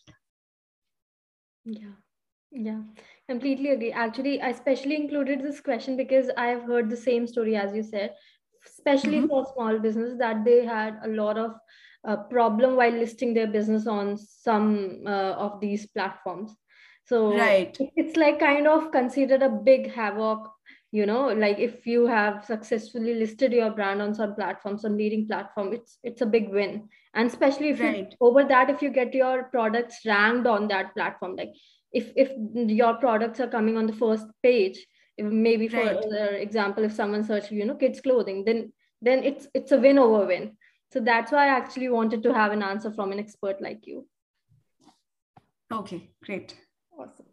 Yeah. 1.65 1.97
Yeah 2.51 2.81
completely 3.33 3.71
agree 3.77 3.93
actually 3.93 4.35
i 4.43 4.51
especially 4.57 4.97
included 4.97 5.43
this 5.43 5.61
question 5.61 5.97
because 5.97 6.31
i've 6.47 6.65
heard 6.73 6.91
the 6.91 7.03
same 7.09 7.27
story 7.27 7.57
as 7.57 7.75
you 7.75 7.83
said 7.83 8.15
especially 8.67 9.19
mm-hmm. 9.19 9.29
for 9.29 9.47
small 9.53 9.79
business 9.79 10.19
that 10.19 10.45
they 10.45 10.65
had 10.65 10.99
a 11.05 11.09
lot 11.09 11.39
of 11.39 11.53
uh, 12.05 12.17
problem 12.35 12.77
while 12.77 12.91
listing 13.05 13.35
their 13.35 13.47
business 13.47 13.87
on 13.87 14.17
some 14.17 15.03
uh, 15.07 15.35
of 15.47 15.61
these 15.61 15.87
platforms 15.87 16.57
so 17.05 17.37
right 17.37 17.79
it's 17.97 18.17
like 18.17 18.41
kind 18.41 18.67
of 18.67 18.91
considered 18.93 19.43
a 19.43 19.49
big 19.49 19.93
havoc 19.93 20.49
you 20.93 21.07
know 21.07 21.29
like 21.43 21.59
if 21.59 21.87
you 21.87 22.07
have 22.07 22.45
successfully 22.45 23.15
listed 23.15 23.53
your 23.53 23.71
brand 23.71 24.03
on 24.03 24.15
some 24.15 24.35
platforms 24.35 24.85
on 24.85 24.97
leading 24.97 25.27
platform 25.27 25.73
it's 25.73 25.99
it's 26.03 26.21
a 26.21 26.27
big 26.35 26.51
win 26.51 26.89
and 27.15 27.29
especially 27.29 27.71
if 27.71 27.81
right. 27.81 27.97
you 28.11 28.27
over 28.29 28.45
that 28.45 28.71
if 28.71 28.83
you 28.83 28.91
get 28.91 29.15
your 29.15 29.45
products 29.45 30.01
ranked 30.07 30.47
on 30.47 30.69
that 30.69 30.95
platform 30.95 31.35
like 31.37 31.55
if 31.93 32.13
if 32.17 32.33
your 32.55 32.95
products 32.95 33.41
are 33.41 33.49
coming 33.49 33.77
on 33.77 33.87
the 33.87 33.93
first 33.93 34.27
page 34.43 34.87
maybe 35.19 35.69
for 35.69 35.85
right. 35.85 36.41
example 36.41 36.85
if 36.85 36.93
someone 36.93 37.23
searches 37.23 37.53
you 37.53 37.65
know 37.65 37.75
kids 37.75 38.01
clothing 38.01 38.45
then 38.45 38.73
then 39.03 39.23
it's 39.25 39.49
it's 39.53 39.73
a 39.73 39.79
win 39.79 39.99
over 39.99 40.27
win. 40.27 40.57
So 40.93 41.01
that's 41.01 41.33
why 41.33 41.47
i 41.47 41.57
actually 41.57 41.89
wanted 41.89 42.23
to 42.23 42.33
have 42.33 42.53
an 42.53 42.63
answer 42.63 42.91
from 42.91 43.13
an 43.13 43.19
expert 43.19 43.61
like 43.61 43.87
you. 43.87 44.07
Okay 45.73 46.11
great. 46.25 46.55
Awesome. 46.99 47.27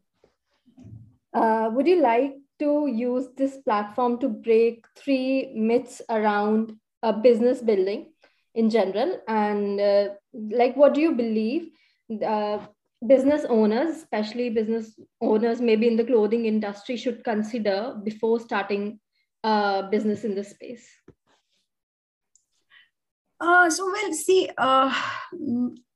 Uh, 1.34 1.70
would 1.74 1.88
you 1.88 2.02
like 2.02 2.36
to 2.60 2.88
use 2.88 3.28
this 3.38 3.58
platform 3.58 4.18
to 4.20 4.30
break 4.30 4.86
three 4.98 5.52
myths 5.56 6.02
around 6.10 6.74
uh, 7.04 7.12
business 7.12 7.62
building 7.62 8.14
in 8.56 8.70
general? 8.70 9.20
And 9.28 9.80
uh, 9.80 10.10
like 10.34 10.76
what 10.76 10.94
do 10.94 11.02
you 11.02 11.14
believe 11.16 11.70
uh, 12.26 12.60
business 13.06 13.46
owners, 13.48 13.98
especially 13.98 14.50
business 14.50 15.00
owners, 15.22 15.62
maybe 15.62 15.88
in 15.88 15.96
the 15.96 16.04
clothing 16.04 16.46
industry, 16.46 16.98
should 16.98 17.24
consider 17.24 17.96
before 18.04 18.40
starting 18.40 19.00
a 19.44 19.88
business 19.90 20.24
in 20.24 20.36
this 20.36 20.52
space? 20.52 20.88
Uh, 23.40 23.70
so 23.70 23.86
well, 23.86 24.14
see, 24.14 24.50
uh, 24.58 24.94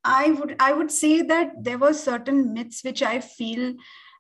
I 0.04 0.32
would 0.32 0.56
I 0.60 0.72
would 0.72 0.92
say 0.92 1.22
that 1.24 1.52
there 1.62 1.78
were 1.78 1.94
certain 1.94 2.54
myths 2.54 2.84
which 2.84 3.04
I 3.04 3.20
feel 3.20 3.74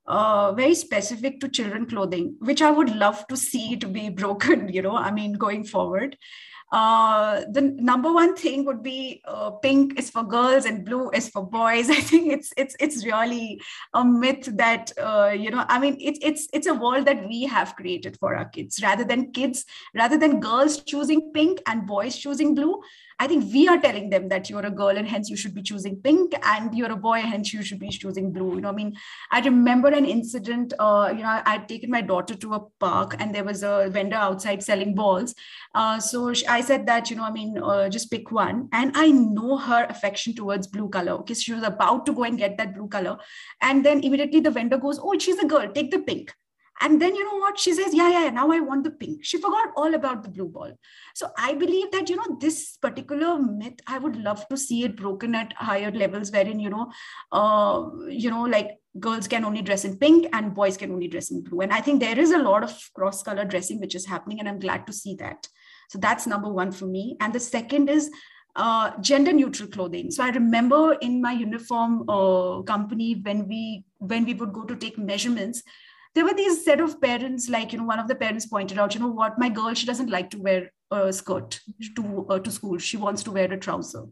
uh, 0.05 0.51
very 0.51 0.75
specific 0.75 1.39
to 1.39 1.47
children 1.47 1.85
clothing, 1.85 2.35
which 2.39 2.61
I 2.61 2.69
would 2.69 2.93
love 2.93 3.25
to 3.27 3.37
see 3.37 3.77
to 3.77 3.87
be 3.87 4.09
broken. 4.09 4.67
You 4.73 4.81
know, 4.81 4.97
I 4.97 5.11
mean, 5.11 5.33
going 5.33 5.63
forward. 5.63 6.17
Uh, 6.73 7.41
the 7.51 7.61
number 7.61 8.11
one 8.11 8.35
thing 8.35 8.65
would 8.65 8.81
be 8.81 9.21
uh, 9.25 9.51
pink 9.51 9.99
is 9.99 10.09
for 10.09 10.23
girls 10.23 10.65
and 10.65 10.83
blue 10.83 11.11
is 11.11 11.29
for 11.29 11.45
boys. 11.45 11.87
I 11.99 12.01
think 12.01 12.33
it's 12.33 12.51
it's 12.57 12.75
it's 12.79 13.05
really 13.05 13.61
a 13.93 14.03
myth 14.03 14.49
that 14.57 14.91
uh, 14.99 15.29
you 15.37 15.51
know. 15.51 15.65
I 15.69 15.77
mean, 15.77 15.97
it's 16.01 16.19
it's 16.23 16.47
it's 16.51 16.65
a 16.65 16.73
world 16.73 17.05
that 17.05 17.27
we 17.27 17.43
have 17.43 17.75
created 17.75 18.17
for 18.19 18.35
our 18.35 18.45
kids, 18.45 18.81
rather 18.81 19.03
than 19.03 19.31
kids, 19.33 19.65
rather 19.93 20.17
than 20.17 20.39
girls 20.39 20.83
choosing 20.83 21.31
pink 21.31 21.61
and 21.67 21.85
boys 21.85 22.17
choosing 22.17 22.55
blue. 22.55 22.81
I 23.19 23.27
think 23.27 23.53
we 23.53 23.67
are 23.67 23.79
telling 23.79 24.09
them 24.09 24.27
that 24.29 24.49
you're 24.49 24.65
a 24.65 24.71
girl 24.71 24.97
and 24.97 25.07
hence 25.07 25.29
you 25.29 25.37
should 25.37 25.53
be 25.53 25.61
choosing 25.61 25.97
pink, 25.97 26.33
and 26.43 26.75
you're 26.75 26.91
a 26.91 26.95
boy 26.95 27.19
and 27.19 27.29
hence 27.29 27.53
you 27.53 27.61
should 27.61 27.79
be 27.79 27.89
choosing 27.89 28.33
blue. 28.33 28.55
You 28.55 28.61
know, 28.61 28.69
I 28.69 28.73
mean, 28.73 28.95
I 29.31 29.41
remember 29.41 29.89
an 29.89 30.05
incident. 30.05 30.73
Uh, 30.79 31.13
you 31.15 31.21
know, 31.21 31.41
I 31.45 31.51
had 31.51 31.69
taken 31.69 31.91
my 31.91 32.01
daughter 32.01 32.33
to 32.33 32.55
a 32.55 32.61
park 32.79 33.15
and 33.19 33.33
there 33.33 33.43
was 33.43 33.61
a 33.61 33.89
vendor 33.91 34.15
outside 34.15 34.63
selling 34.63 34.95
balls. 34.95 35.35
Uh, 35.75 35.99
so 35.99 36.33
I 36.49 36.62
said 36.63 36.85
that, 36.87 37.09
you 37.09 37.15
know, 37.15 37.23
I 37.23 37.31
mean, 37.31 37.57
uh, 37.57 37.89
just 37.89 38.09
pick 38.09 38.31
one. 38.31 38.69
And 38.71 38.91
I 38.95 39.11
know 39.11 39.57
her 39.57 39.85
affection 39.89 40.33
towards 40.33 40.67
blue 40.67 40.89
color. 40.89 41.11
Okay, 41.19 41.35
she 41.35 41.53
was 41.53 41.63
about 41.63 42.05
to 42.07 42.13
go 42.13 42.23
and 42.23 42.37
get 42.37 42.57
that 42.57 42.73
blue 42.73 42.87
color. 42.87 43.17
And 43.61 43.85
then 43.85 44.03
immediately 44.03 44.39
the 44.39 44.51
vendor 44.51 44.77
goes, 44.77 44.99
Oh, 45.01 45.17
she's 45.19 45.37
a 45.37 45.45
girl, 45.45 45.71
take 45.71 45.91
the 45.91 45.99
pink. 45.99 46.33
And 46.81 47.01
then 47.01 47.15
you 47.15 47.23
know 47.23 47.37
what? 47.37 47.59
She 47.59 47.73
says 47.73 47.93
yeah 47.93 48.09
yeah 48.09 48.29
now 48.29 48.51
i 48.51 48.59
want 48.59 48.83
the 48.83 48.91
pink. 48.91 49.23
She 49.23 49.37
forgot 49.37 49.69
all 49.77 49.93
about 49.93 50.23
the 50.23 50.29
blue 50.29 50.47
ball. 50.47 50.71
So 51.13 51.29
i 51.37 51.53
believe 51.53 51.91
that 51.91 52.09
you 52.09 52.15
know 52.15 52.37
this 52.41 52.77
particular 52.77 53.37
myth 53.39 53.79
i 53.87 53.97
would 53.97 54.15
love 54.15 54.47
to 54.49 54.57
see 54.57 54.83
it 54.83 54.95
broken 54.95 55.35
at 55.35 55.53
higher 55.53 55.91
levels 55.91 56.31
wherein 56.31 56.59
you 56.59 56.69
know 56.69 56.91
uh, 57.31 57.89
you 58.09 58.29
know 58.31 58.43
like 58.43 58.71
girls 58.99 59.27
can 59.27 59.45
only 59.45 59.61
dress 59.61 59.85
in 59.85 59.97
pink 59.97 60.27
and 60.33 60.53
boys 60.53 60.77
can 60.77 60.91
only 60.91 61.07
dress 61.07 61.31
in 61.31 61.43
blue. 61.43 61.61
And 61.61 61.73
i 61.73 61.81
think 61.81 61.99
there 61.99 62.19
is 62.19 62.31
a 62.31 62.39
lot 62.39 62.63
of 62.63 62.77
cross 62.95 63.23
color 63.23 63.45
dressing 63.45 63.79
which 63.79 63.95
is 63.95 64.05
happening 64.05 64.39
and 64.39 64.49
i'm 64.49 64.59
glad 64.59 64.87
to 64.87 64.93
see 64.93 65.15
that 65.15 65.47
so 65.93 65.99
that's 65.99 66.25
number 66.25 66.49
one 66.49 66.71
for 66.71 66.87
me. 66.87 67.15
And 67.19 67.31
the 67.31 67.39
second 67.39 67.87
is 67.87 68.09
uh, 68.55 68.99
gender 68.99 69.31
neutral 69.31 69.69
clothing. 69.69 70.09
So 70.09 70.23
i 70.23 70.29
remember 70.29 70.93
in 71.01 71.21
my 71.21 71.33
uniform 71.33 72.09
uh, 72.09 72.63
company 72.63 73.21
when 73.23 73.47
we 73.47 73.85
when 73.99 74.25
we 74.25 74.33
would 74.33 74.53
go 74.53 74.63
to 74.63 74.75
take 74.75 74.97
measurements 74.97 75.61
there 76.15 76.25
were 76.25 76.33
these 76.33 76.63
set 76.63 76.79
of 76.79 76.99
parents 77.01 77.49
like 77.49 77.71
you 77.73 77.79
know 77.79 77.85
one 77.85 77.99
of 77.99 78.07
the 78.07 78.15
parents 78.15 78.45
pointed 78.47 78.79
out 78.79 78.95
you 78.95 79.01
know 79.01 79.13
what? 79.19 79.37
My 79.37 79.49
girl 79.49 79.73
she 79.75 79.85
doesn't 79.85 80.09
like 80.09 80.31
to 80.31 80.41
wear 80.41 80.71
a 80.89 81.13
skirt 81.13 81.59
to 81.95 82.25
uh, 82.29 82.39
to 82.39 82.51
school. 82.51 82.79
She 82.79 82.97
wants 82.97 83.21
to 83.23 83.31
wear 83.31 83.53
a 83.53 83.57
trouser. 83.57 84.05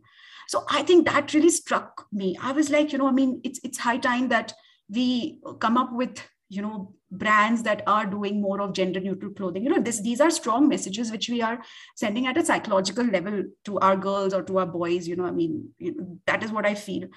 So 0.53 0.63
i 0.69 0.83
think 0.83 1.07
that 1.07 1.33
really 1.33 1.49
struck 1.49 2.07
me. 2.11 2.37
I 2.51 2.51
was 2.51 2.69
like 2.69 2.91
you 2.93 2.99
know 2.99 3.07
i 3.07 3.17
mean 3.19 3.41
it's 3.43 3.59
it's 3.63 3.85
high 3.89 3.97
time 4.09 4.29
that 4.29 4.53
we 4.87 5.39
come 5.59 5.77
up 5.85 5.93
with 5.93 6.27
you 6.49 6.61
know 6.61 6.93
brands 7.11 7.63
that 7.63 7.83
are 7.87 8.05
doing 8.05 8.41
more 8.41 8.61
of 8.61 8.73
gender 8.73 8.99
neutral 8.99 9.33
clothing. 9.33 9.63
You 9.63 9.69
know 9.69 9.81
this 9.81 10.01
these 10.01 10.21
are 10.21 10.31
strong 10.31 10.67
messages 10.67 11.11
which 11.11 11.29
we 11.29 11.41
are 11.41 11.61
sending 11.95 12.27
at 12.27 12.37
a 12.37 12.45
psychological 12.45 13.05
level 13.05 13.43
to 13.65 13.79
our 13.79 13.97
girls 13.97 14.33
or 14.33 14.41
to 14.43 14.59
our 14.59 14.65
boys 14.65 15.07
you 15.07 15.15
know 15.15 15.25
i 15.25 15.31
mean 15.31 15.69
you 15.77 15.95
know, 15.95 16.19
that 16.25 16.43
is 16.43 16.51
what 16.51 16.65
i 16.65 16.73
feel. 16.75 17.07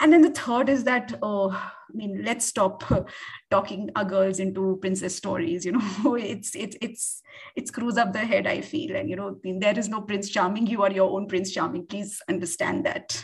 And 0.00 0.10
then 0.10 0.22
the 0.22 0.30
third 0.30 0.70
is 0.70 0.84
that 0.84 1.18
oh 1.22 1.50
i 1.50 1.96
mean 1.96 2.22
let's 2.24 2.46
stop 2.46 2.84
talking 3.50 3.90
our 3.96 4.04
girls 4.04 4.38
into 4.38 4.78
princess 4.80 5.16
stories 5.16 5.66
you 5.66 5.72
know. 5.72 6.16
It's 6.16 6.54
it's 6.54 6.76
it's 6.80 7.22
it 7.56 7.68
screws 7.68 7.98
up 7.98 8.12
the 8.12 8.20
head 8.20 8.46
i 8.46 8.60
feel. 8.60 8.96
And 8.96 9.10
you 9.10 9.16
know 9.16 9.28
I 9.28 9.40
mean, 9.42 9.58
there 9.58 9.78
is 9.78 9.88
no 9.88 10.02
prince 10.02 10.30
charming 10.30 10.66
you 10.66 10.82
are 10.82 10.92
your 10.92 11.10
own 11.10 11.26
prince 11.26 11.50
charming. 11.50 11.86
Please 11.86 12.22
understand 12.28 12.86
that 12.86 13.22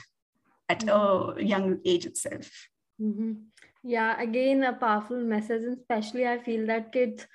at 0.68 0.82
a 0.88 1.34
young 1.38 1.78
age 1.84 2.06
itself. 2.06 2.68
Mm-hmm. 3.00 3.32
Yeah 3.82 4.20
again 4.20 4.62
a 4.64 4.72
powerful 4.72 5.16
message 5.16 5.62
and 5.62 5.78
especially 5.78 6.26
i 6.26 6.38
feel 6.38 6.66
that 6.66 6.92
kids 6.92 7.26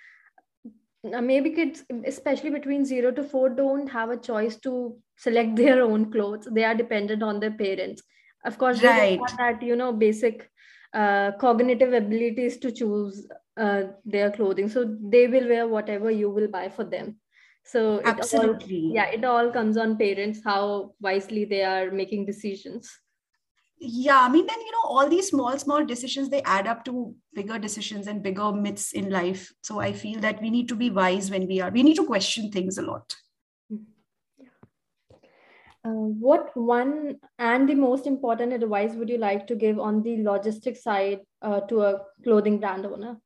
uh, 1.13 1.21
maybe 1.21 1.51
kids 1.51 1.83
especially 2.05 2.49
between 2.49 2.85
0 2.85 3.11
to 3.11 3.23
4 3.23 3.49
don't 3.49 3.87
have 3.87 4.09
a 4.09 4.17
choice 4.17 4.57
to 4.57 4.97
select 5.17 5.55
their 5.61 5.81
own 5.81 6.11
clothes. 6.11 6.47
They 6.51 6.63
are 6.63 6.75
dependent 6.75 7.23
on 7.23 7.39
their 7.39 7.51
parents. 7.51 8.03
Of 8.45 8.57
course 8.57 8.79
they 8.79 8.87
right. 8.87 9.19
have 9.19 9.37
that 9.37 9.61
you 9.63 9.75
know 9.75 9.91
basic 9.93 10.49
uh, 10.93 11.31
cognitive 11.39 11.93
abilities 11.93 12.57
to 12.57 12.71
choose 12.71 13.27
uh, 13.57 13.83
their 14.05 14.31
clothing. 14.31 14.69
So 14.69 14.95
they 15.01 15.27
will 15.27 15.47
wear 15.47 15.67
whatever 15.67 16.11
you 16.11 16.29
will 16.29 16.47
buy 16.47 16.69
for 16.69 16.83
them. 16.83 17.19
So 17.65 18.01
absolutely 18.03 18.75
it 18.75 18.89
all, 18.89 18.95
yeah 18.95 19.05
it 19.05 19.23
all 19.23 19.51
comes 19.51 19.77
on 19.77 19.97
parents 19.97 20.41
how 20.43 20.93
wisely 20.99 21.45
they 21.45 21.63
are 21.63 21.91
making 21.91 22.25
decisions 22.25 22.91
yeah 23.79 24.21
i 24.21 24.29
mean 24.29 24.45
then 24.45 24.59
you 24.61 24.71
know 24.71 24.83
all 24.83 25.09
these 25.09 25.29
small 25.29 25.57
small 25.57 25.85
decisions 25.85 26.29
they 26.29 26.41
add 26.43 26.67
up 26.67 26.85
to 26.85 27.15
bigger 27.33 27.59
decisions 27.59 28.07
and 28.07 28.23
bigger 28.23 28.51
myths 28.51 28.91
in 28.93 29.09
life 29.09 29.51
so 29.61 29.79
i 29.79 29.91
feel 29.91 30.19
that 30.19 30.41
we 30.41 30.49
need 30.49 30.67
to 30.67 30.75
be 30.75 30.89
wise 30.89 31.29
when 31.29 31.47
we 31.47 31.59
are 31.59 31.71
we 31.71 31.83
need 31.83 31.95
to 31.95 32.05
question 32.05 32.51
things 32.51 32.77
a 32.77 32.81
lot 32.81 33.15
uh, 35.85 35.89
what 35.89 36.55
one 36.55 37.15
and 37.39 37.67
the 37.67 37.75
most 37.75 38.07
important 38.07 38.53
advice 38.53 38.93
would 38.93 39.09
you 39.09 39.17
like 39.17 39.45
to 39.47 39.55
give 39.55 39.79
on 39.79 40.01
the 40.01 40.17
logistic 40.17 40.77
side 40.77 41.19
uh, 41.41 41.59
to 41.61 41.81
a 41.81 41.99
clothing 42.23 42.57
brand 42.57 42.85
owner? 42.85 43.17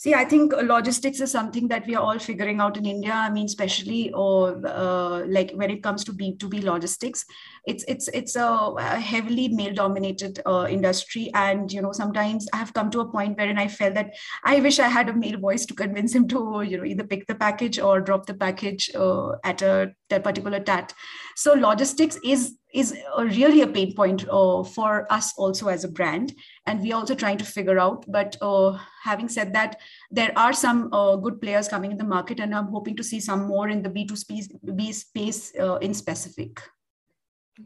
See, 0.00 0.14
I 0.14 0.24
think 0.24 0.52
logistics 0.52 1.20
is 1.20 1.32
something 1.32 1.66
that 1.68 1.84
we 1.84 1.96
are 1.96 2.02
all 2.02 2.20
figuring 2.20 2.60
out 2.60 2.76
in 2.76 2.86
India. 2.86 3.12
I 3.12 3.30
mean, 3.30 3.46
especially 3.46 4.12
or 4.12 4.64
uh, 4.64 5.26
like 5.26 5.50
when 5.54 5.72
it 5.72 5.82
comes 5.82 6.04
to 6.04 6.12
B 6.12 6.36
two 6.36 6.48
B 6.48 6.62
logistics, 6.62 7.24
it's 7.66 7.84
it's 7.88 8.06
it's 8.06 8.36
a, 8.36 9.00
heavily 9.00 9.48
male 9.48 9.74
dominated 9.74 10.40
uh, 10.46 10.68
industry, 10.70 11.32
and 11.34 11.72
you 11.72 11.82
know 11.82 11.90
sometimes 11.90 12.46
I 12.52 12.58
have 12.58 12.72
come 12.74 12.90
to 12.92 13.00
a 13.00 13.10
point 13.10 13.36
wherein 13.36 13.58
I 13.58 13.66
felt 13.66 13.94
that 13.94 14.14
I 14.44 14.60
wish 14.60 14.78
I 14.78 14.86
had 14.86 15.08
a 15.08 15.14
male 15.14 15.40
voice 15.40 15.66
to 15.66 15.74
convince 15.74 16.14
him 16.14 16.28
to 16.28 16.62
you 16.62 16.78
know 16.78 16.84
either 16.84 17.02
pick 17.02 17.26
the 17.26 17.34
package 17.34 17.80
or 17.80 18.00
drop 18.00 18.26
the 18.26 18.34
package 18.34 18.92
uh, 18.94 19.32
at 19.42 19.62
a, 19.62 19.96
a 20.12 20.20
particular 20.20 20.60
tat. 20.60 20.94
So 21.34 21.54
logistics 21.54 22.20
is 22.22 22.57
is 22.72 22.96
a 23.16 23.24
really 23.24 23.62
a 23.62 23.66
pain 23.66 23.94
point 23.94 24.26
uh, 24.30 24.62
for 24.62 25.10
us 25.10 25.32
also 25.38 25.68
as 25.68 25.84
a 25.84 25.88
brand. 25.88 26.34
And 26.66 26.80
we're 26.80 26.94
also 26.94 27.14
trying 27.14 27.38
to 27.38 27.44
figure 27.44 27.78
out 27.78 28.04
but 28.08 28.36
uh, 28.42 28.78
having 29.02 29.28
said 29.28 29.52
that 29.54 29.80
there 30.10 30.32
are 30.36 30.52
some 30.52 30.92
uh, 30.92 31.16
good 31.16 31.40
players 31.40 31.68
coming 31.68 31.90
in 31.92 31.96
the 31.96 32.04
market 32.04 32.40
and 32.40 32.54
i'm 32.54 32.68
hoping 32.68 32.96
to 32.96 33.04
see 33.04 33.20
some 33.20 33.46
more 33.46 33.68
in 33.68 33.82
the 33.82 33.90
b2b 33.90 34.94
space 34.94 35.52
uh, 35.58 35.76
in 35.76 35.94
specific. 35.94 36.60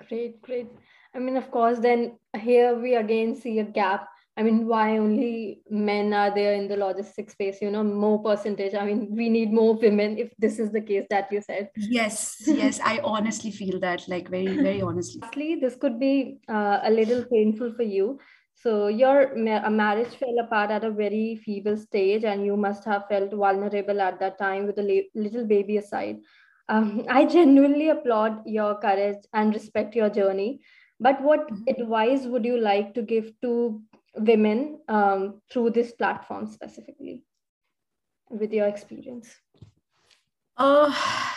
Great 0.09 0.41
great. 0.43 0.69
I 1.15 1.19
mean 1.19 1.37
of 1.37 1.51
course 1.51 1.79
then 1.79 2.19
here 2.39 2.75
we 2.79 2.95
again 2.95 3.37
see 3.37 3.59
a 3.59 3.65
gap 3.65 4.09
I 4.35 4.43
mean, 4.43 4.67
why 4.67 4.97
only 4.97 5.61
men 5.69 6.15
are 6.15 6.35
there 6.35 6.55
in 6.55 6.67
the 6.67 6.77
logistics 6.77 7.35
space? 7.35 7.61
You 7.61 7.71
know, 7.71 7.85
more 7.85 8.23
percentage. 8.23 8.75
I 8.75 8.87
mean, 8.87 9.15
we 9.15 9.29
need 9.29 9.53
more 9.53 9.75
women 9.75 10.17
if 10.17 10.33
this 10.39 10.59
is 10.59 10.73
the 10.73 10.81
case 10.81 11.05
that 11.11 11.31
you 11.31 11.43
said. 11.43 11.69
Yes, 11.77 12.37
yes, 12.47 12.81
I 12.83 13.01
honestly 13.05 13.51
feel 13.51 13.79
that, 13.81 14.09
like, 14.09 14.31
very, 14.31 14.57
very 14.57 14.81
honestly. 14.81 15.21
Lastly, 15.21 15.57
this 15.61 15.77
could 15.77 16.01
be 16.01 16.39
uh, 16.49 16.81
a 16.83 16.91
little 16.91 17.25
painful 17.31 17.75
for 17.75 17.83
you. 17.83 18.19
So, 18.55 18.87
your 18.87 19.37
ma- 19.37 19.69
marriage 19.69 20.15
fell 20.15 20.39
apart 20.41 20.71
at 20.71 20.85
a 20.85 20.91
very 20.91 21.37
feeble 21.37 21.77
stage, 21.77 22.25
and 22.25 22.47
you 22.47 22.57
must 22.57 22.85
have 22.87 23.09
felt 23.09 23.35
vulnerable 23.35 24.01
at 24.01 24.19
that 24.21 24.39
time 24.39 24.67
with 24.67 24.79
a 24.79 24.83
la- 24.83 25.23
little 25.23 25.47
baby 25.47 25.77
aside. 25.77 26.21
Um, 26.71 27.05
I 27.11 27.27
genuinely 27.27 27.91
applaud 27.91 28.47
your 28.47 28.81
courage 28.81 29.25
and 29.35 29.53
respect 29.53 29.95
your 29.95 30.09
journey. 30.09 30.61
But 31.01 31.21
what 31.21 31.51
mm-hmm. 31.51 31.83
advice 31.83 32.25
would 32.25 32.47
you 32.47 32.59
like 32.59 32.95
to 32.95 33.03
give 33.03 33.33
to 33.43 33.83
women 34.17 34.81
um, 34.89 35.41
through 35.51 35.71
this 35.71 35.93
platform 35.93 36.47
specifically 36.47 37.25
with 38.31 38.53
your 38.53 38.67
experience 38.67 39.35
uh, 40.59 40.95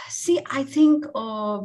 see, 0.10 0.40
I 0.52 0.64
think 0.64 1.06
uh, 1.16 1.62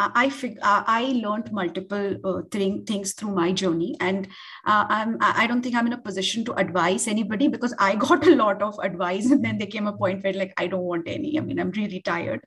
I 0.00 0.28
fig- 0.28 0.58
I 0.62 1.12
learned 1.22 1.52
multiple 1.52 2.16
uh, 2.24 2.42
thing- 2.50 2.84
things 2.84 3.12
through 3.12 3.34
my 3.36 3.52
journey, 3.52 3.94
and 4.00 4.26
uh, 4.66 4.84
I'm 4.88 5.16
I 5.20 5.46
don't 5.46 5.62
think 5.62 5.76
I'm 5.76 5.86
in 5.86 5.92
a 5.92 6.00
position 6.00 6.44
to 6.46 6.54
advise 6.54 7.06
anybody 7.06 7.46
because 7.46 7.72
I 7.78 7.94
got 8.06 8.26
a 8.26 8.34
lot 8.34 8.62
of 8.62 8.78
advice, 8.82 9.30
and 9.30 9.44
then 9.44 9.58
there 9.58 9.68
came 9.68 9.86
a 9.86 9.96
point 9.96 10.24
where 10.24 10.32
like 10.32 10.52
I 10.56 10.66
don't 10.66 10.82
want 10.82 11.06
any. 11.06 11.38
I 11.38 11.40
mean, 11.40 11.60
I'm 11.60 11.70
really 11.70 12.00
tired. 12.00 12.40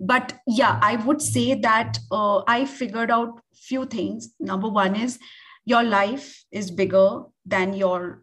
But 0.00 0.34
yeah, 0.48 0.80
I 0.82 0.96
would 0.96 1.22
say 1.22 1.54
that 1.54 1.98
uh, 2.10 2.42
I 2.48 2.64
figured 2.64 3.10
out 3.10 3.40
few 3.54 3.86
things. 3.86 4.34
Number 4.40 4.68
one 4.68 4.96
is 4.96 5.20
your 5.64 5.84
life 5.84 6.44
is 6.50 6.72
bigger 6.72 7.22
than 7.44 7.72
your 7.74 8.22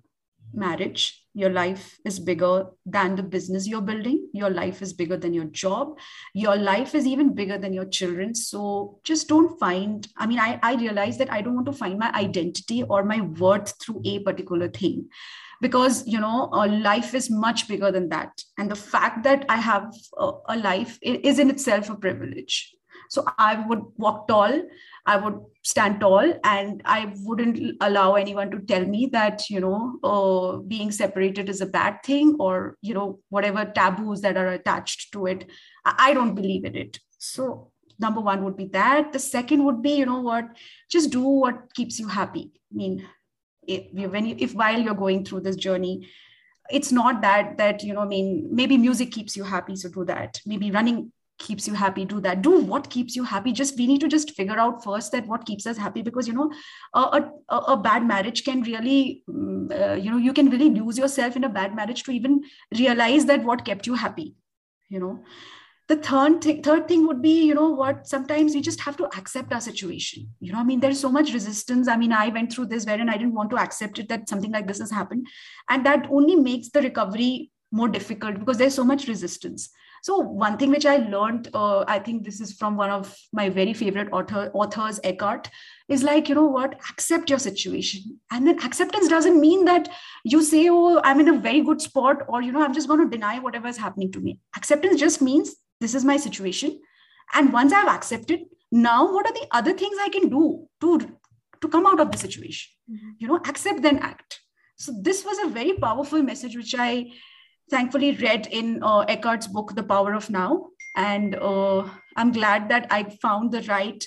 marriage. 0.54 1.26
Your 1.34 1.52
life 1.52 2.00
is 2.06 2.20
bigger 2.20 2.68
than 2.86 3.16
the 3.16 3.24
business 3.24 3.68
you're 3.68 3.82
building. 3.82 4.30
Your 4.34 4.50
life 4.50 4.82
is 4.82 4.94
bigger 4.94 5.16
than 5.16 5.34
your 5.34 5.46
job. 5.46 5.98
Your 6.34 6.56
life 6.56 6.96
is 6.96 7.06
even 7.06 7.36
bigger 7.36 7.58
than 7.58 7.72
your 7.72 7.86
children. 7.86 8.34
So 8.34 9.00
just 9.04 9.28
don't 9.28 9.58
find 9.60 10.08
i 10.18 10.26
mean 10.26 10.40
i, 10.40 10.60
I 10.62 10.76
realize 10.76 11.18
that 11.18 11.32
i 11.32 11.42
don't 11.42 11.56
want 11.56 11.66
to 11.68 11.74
find 11.74 12.00
my 12.00 12.12
identity 12.14 12.84
or 12.84 13.04
my 13.04 13.22
worth 13.22 13.74
through 13.82 14.02
a 14.06 14.20
particular 14.20 14.68
thing 14.68 15.08
because 15.62 16.08
you 16.08 16.20
know 16.20 16.50
a 16.54 16.68
life 16.68 17.14
is 17.14 17.30
much 17.30 17.68
bigger 17.68 17.92
than 17.92 18.10
that. 18.10 18.32
And 18.58 18.72
the 18.72 18.76
fact 18.76 19.24
that 19.24 19.46
i 19.50 19.58
have 19.58 19.94
a, 20.18 20.32
a 20.50 20.58
life 20.58 20.98
is 21.02 21.40
in 21.40 21.50
itself 21.50 21.90
a 21.90 21.96
privilege. 21.96 22.74
So 23.10 23.26
i 23.38 23.66
would 23.68 23.82
walk 23.98 24.28
tall 24.28 24.62
I 25.10 25.18
would 25.18 25.40
stand 25.64 26.02
tall 26.02 26.34
and 26.44 26.84
I 26.86 27.12
wouldn't 27.24 27.78
allow 27.82 28.14
anyone 28.14 28.52
to 28.52 28.60
tell 28.60 28.86
me 28.86 29.08
that, 29.12 29.50
you 29.50 29.60
know, 29.60 30.00
uh, 30.04 30.58
being 30.58 30.92
separated 30.92 31.50
is 31.50 31.62
a 31.62 31.66
bad 31.66 32.04
thing 32.04 32.36
or, 32.40 32.78
you 32.84 32.94
know, 32.94 33.20
whatever 33.30 33.66
taboos 33.66 34.22
that 34.22 34.38
are 34.38 34.50
attached 34.50 35.12
to 35.14 35.26
it. 35.26 35.50
I, 35.84 36.14
don't 36.14 36.36
believe 36.36 36.64
in 36.64 36.76
it. 36.76 37.00
So, 37.18 37.72
number 37.98 38.22
one 38.22 38.44
would 38.44 38.56
be 38.56 38.68
that. 38.68 39.12
The 39.12 39.18
second 39.18 39.66
would 39.66 39.82
be, 39.82 39.96
you 39.96 40.06
know 40.06 40.22
what, 40.22 40.46
just 40.92 41.10
do 41.10 41.24
what 41.24 41.74
keeps 41.74 42.00
you 42.00 42.08
happy. 42.08 42.52
I 42.72 42.76
mean, 42.76 43.06
if, 43.68 44.12
when 44.12 44.28
you, 44.28 44.36
if 44.38 44.54
while 44.54 44.80
you're 44.80 44.94
going 44.94 45.26
through 45.26 45.42
this 45.42 45.56
journey, 45.56 46.08
it's 46.70 46.92
not 46.92 47.24
that 47.24 47.58
that 47.58 47.84
you 47.84 47.96
know 47.96 48.02
i 48.02 48.06
mean 48.06 48.48
maybe 48.52 48.78
music 48.78 49.12
keeps 49.12 49.36
you 49.36 49.44
happy 49.44 49.76
so 49.76 49.90
do 49.90 50.06
that 50.06 50.40
maybe 50.46 50.70
running 50.70 51.12
keeps 51.40 51.68
you 51.68 51.74
happy 51.74 52.06
do 52.06 52.20
that 52.20 52.42
do 52.42 52.60
what 52.72 52.90
keeps 52.90 53.16
you 53.16 53.24
happy 53.24 53.52
just 53.52 53.78
we 53.78 53.88
need 53.88 54.02
to 54.02 54.08
just 54.08 54.32
figure 54.36 54.60
out 54.60 54.84
first 54.84 55.12
that 55.12 55.28
what 55.28 55.46
keeps 55.46 55.66
us 55.66 55.78
happy 55.78 56.02
because 56.02 56.28
you 56.28 56.34
know 56.34 56.52
a, 56.94 57.24
a, 57.50 57.58
a 57.58 57.78
bad 57.78 58.06
marriage 58.06 58.44
can 58.44 58.62
really 58.64 59.24
mm, 59.30 59.72
uh, 59.82 59.96
you 59.96 60.12
know 60.12 60.18
you 60.18 60.34
can 60.34 60.50
really 60.50 60.70
lose 60.70 60.98
yourself 60.98 61.36
in 61.36 61.46
a 61.46 61.50
bad 61.50 61.76
marriage 61.76 62.04
to 62.04 62.12
even 62.12 62.42
realize 62.78 63.26
that 63.26 63.44
what 63.44 63.66
kept 63.66 63.88
you 63.88 63.96
happy 63.96 64.36
you 64.90 65.00
know 65.00 65.24
the 65.90 65.96
third 65.96 66.42
thing, 66.42 66.62
third 66.62 66.88
thing 66.88 67.08
would 67.08 67.20
be, 67.20 67.46
you 67.46 67.56
know 67.56 67.72
what, 67.72 68.06
sometimes 68.08 68.54
we 68.54 68.62
just 68.62 68.80
have 68.82 68.96
to 68.98 69.06
accept 69.18 69.52
our 69.52 69.60
situation. 69.60 70.30
You 70.40 70.54
know, 70.54 70.60
I 70.60 70.64
mean, 70.64 70.80
there's 70.80 71.00
so 71.00 71.10
much 71.10 71.34
resistance. 71.34 71.88
I 71.88 71.98
mean, 71.98 72.14
I 72.14 72.28
went 72.28 72.54
through 72.54 72.68
this 72.68 72.86
wherein 72.86 73.10
I 73.10 73.18
didn't 73.18 73.34
want 73.34 73.50
to 73.50 73.58
accept 73.58 73.98
it 73.98 74.08
that 74.10 74.30
something 74.30 74.52
like 74.52 74.68
this 74.68 74.80
has 74.80 74.92
happened. 74.92 75.26
And 75.68 75.84
that 75.88 76.08
only 76.12 76.36
makes 76.36 76.70
the 76.70 76.84
recovery 76.84 77.50
more 77.72 77.88
difficult 77.88 78.38
because 78.38 78.58
there's 78.58 78.76
so 78.76 78.84
much 78.84 79.08
resistance. 79.08 79.72
So 80.02 80.18
one 80.18 80.58
thing 80.58 80.70
which 80.72 80.86
I 80.86 80.98
learned, 80.98 81.50
uh, 81.54 81.84
I 81.88 82.00
think 82.00 82.24
this 82.24 82.40
is 82.40 82.54
from 82.54 82.78
one 82.78 82.90
of 82.90 83.16
my 83.34 83.50
very 83.50 83.74
favorite 83.74 84.10
author, 84.12 84.50
authors, 84.54 85.00
Eckhart, 85.04 85.50
is 85.88 86.04
like, 86.04 86.30
you 86.30 86.36
know 86.36 86.46
what, 86.46 86.80
accept 86.90 87.30
your 87.30 87.40
situation. 87.40 88.20
And 88.32 88.48
then 88.48 88.60
acceptance 88.64 89.08
doesn't 89.08 89.40
mean 89.40 89.66
that 89.66 89.90
you 90.24 90.42
say, 90.44 90.68
oh, 90.70 91.02
I'm 91.04 91.20
in 91.20 91.30
a 91.30 91.40
very 91.40 91.62
good 91.62 91.82
spot, 91.82 92.24
or, 92.28 92.42
you 92.42 92.52
know, 92.52 92.64
I'm 92.64 92.74
just 92.74 92.88
going 92.88 93.02
to 93.02 93.18
deny 93.18 93.40
whatever 93.40 93.68
is 93.68 93.78
happening 93.78 94.12
to 94.14 94.20
me. 94.20 94.40
Acceptance 94.56 95.00
just 95.00 95.22
means 95.22 95.56
this 95.82 95.96
is 95.96 96.06
my 96.06 96.18
situation. 96.18 96.80
And 97.34 97.54
once 97.54 97.74
I've 97.74 97.88
accepted, 97.88 98.42
now 98.72 99.12
what 99.12 99.26
are 99.26 99.34
the 99.34 99.48
other 99.52 99.74
things 99.74 99.98
I 100.00 100.10
can 100.10 100.30
do 100.30 100.68
to, 100.82 101.18
to 101.62 101.68
come 101.68 101.86
out 101.86 102.00
of 102.00 102.12
the 102.12 102.18
situation? 102.18 102.72
Mm-hmm. 102.90 103.10
You 103.20 103.28
know, 103.28 103.36
accept 103.38 103.82
then 103.82 104.00
act. 104.00 104.40
So 104.78 104.94
this 105.02 105.26
was 105.26 105.38
a 105.40 105.50
very 105.50 105.74
powerful 105.74 106.24
message, 106.24 106.56
which 106.56 106.74
I 106.78 107.12
thankfully 107.70 108.14
read 108.14 108.48
in 108.48 108.82
uh, 108.84 109.06
Eckhart's 109.08 109.48
book, 109.48 109.76
The 109.76 109.84
Power 109.84 110.14
of 110.14 110.30
Now. 110.30 110.68
And 110.96 111.36
uh, 111.36 111.90
I'm 112.16 112.32
glad 112.32 112.70
that 112.70 112.88
I 112.90 113.04
found 113.22 113.52
the 113.52 113.62
right 113.64 114.04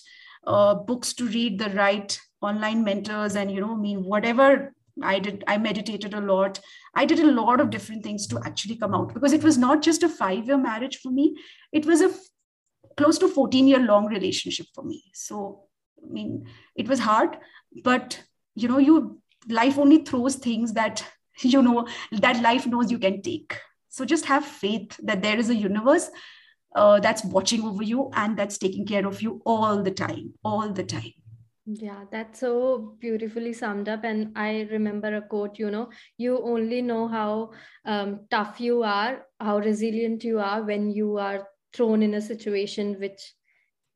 uh, 0.46 0.74
books 0.74 1.14
to 1.14 1.26
read, 1.26 1.58
the 1.58 1.70
right 1.70 2.18
online 2.40 2.82
mentors, 2.84 3.36
and, 3.36 3.50
you 3.50 3.60
know, 3.60 3.72
I 3.72 3.76
mean, 3.76 4.04
whatever 4.04 4.74
I 5.00 5.18
did, 5.20 5.44
I 5.46 5.58
meditated 5.58 6.12
a 6.14 6.20
lot. 6.20 6.60
I 6.94 7.04
did 7.04 7.20
a 7.20 7.30
lot 7.30 7.60
of 7.60 7.70
different 7.70 8.02
things 8.02 8.26
to 8.28 8.40
actually 8.44 8.76
come 8.76 8.94
out 8.94 9.14
because 9.14 9.32
it 9.32 9.42
was 9.42 9.56
not 9.56 9.80
just 9.80 10.02
a 10.02 10.08
five 10.08 10.46
year 10.46 10.58
marriage 10.58 10.98
for 10.98 11.10
me, 11.10 11.36
it 11.72 11.86
was 11.86 12.00
a 12.02 12.06
f- 12.06 12.20
close 12.96 13.18
to 13.18 13.28
14 13.28 13.66
year 13.66 13.78
long 13.78 14.06
relationship 14.06 14.66
for 14.74 14.84
me. 14.84 15.04
So, 15.14 15.64
I 16.04 16.12
mean, 16.12 16.46
it 16.76 16.88
was 16.88 16.98
hard, 16.98 17.38
but, 17.82 18.22
you 18.54 18.68
know, 18.68 18.78
you 18.78 19.22
life 19.48 19.78
only 19.78 19.98
throws 19.98 20.36
things 20.36 20.74
that 20.74 21.04
you 21.40 21.62
know 21.62 21.86
that 22.12 22.42
life 22.42 22.66
knows 22.66 22.90
you 22.90 22.98
can 22.98 23.22
take. 23.22 23.58
So 23.88 24.04
just 24.04 24.26
have 24.26 24.44
faith 24.44 24.98
that 25.02 25.22
there 25.22 25.38
is 25.38 25.50
a 25.50 25.54
universe 25.54 26.10
uh, 26.74 27.00
that's 27.00 27.24
watching 27.24 27.62
over 27.62 27.82
you 27.82 28.10
and 28.14 28.36
that's 28.36 28.58
taking 28.58 28.86
care 28.86 29.06
of 29.06 29.20
you 29.20 29.42
all 29.44 29.82
the 29.82 29.90
time 29.90 30.32
all 30.44 30.72
the 30.72 30.84
time. 30.84 31.12
Yeah 31.64 32.04
that's 32.10 32.40
so 32.40 32.96
beautifully 32.98 33.52
summed 33.52 33.88
up. 33.88 34.04
And 34.04 34.32
i 34.36 34.66
remember 34.70 35.16
a 35.16 35.22
quote 35.22 35.58
you 35.58 35.70
know 35.70 35.90
you 36.16 36.42
only 36.42 36.82
know 36.82 37.08
how 37.08 37.50
um, 37.84 38.20
tough 38.30 38.60
you 38.60 38.82
are 38.82 39.26
how 39.38 39.58
resilient 39.58 40.24
you 40.24 40.40
are 40.40 40.62
when 40.62 40.90
you 40.90 41.18
are 41.18 41.46
thrown 41.74 42.02
in 42.02 42.14
a 42.14 42.20
situation 42.20 42.98
which 42.98 43.34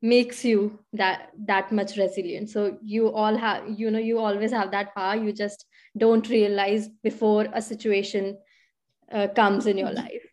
makes 0.01 0.45
you 0.45 0.79
that 0.93 1.29
that 1.45 1.71
much 1.71 1.97
resilient. 1.97 2.49
So 2.49 2.77
you 2.83 3.11
all 3.11 3.35
have 3.35 3.79
you 3.79 3.91
know 3.91 3.99
you 3.99 4.19
always 4.19 4.51
have 4.51 4.71
that 4.71 4.93
power. 4.95 5.15
You 5.15 5.33
just 5.33 5.65
don't 5.97 6.27
realize 6.29 6.87
before 7.03 7.47
a 7.53 7.61
situation 7.61 8.37
uh, 9.11 9.27
comes 9.35 9.65
in 9.65 9.77
your 9.77 9.91
life. 9.91 10.23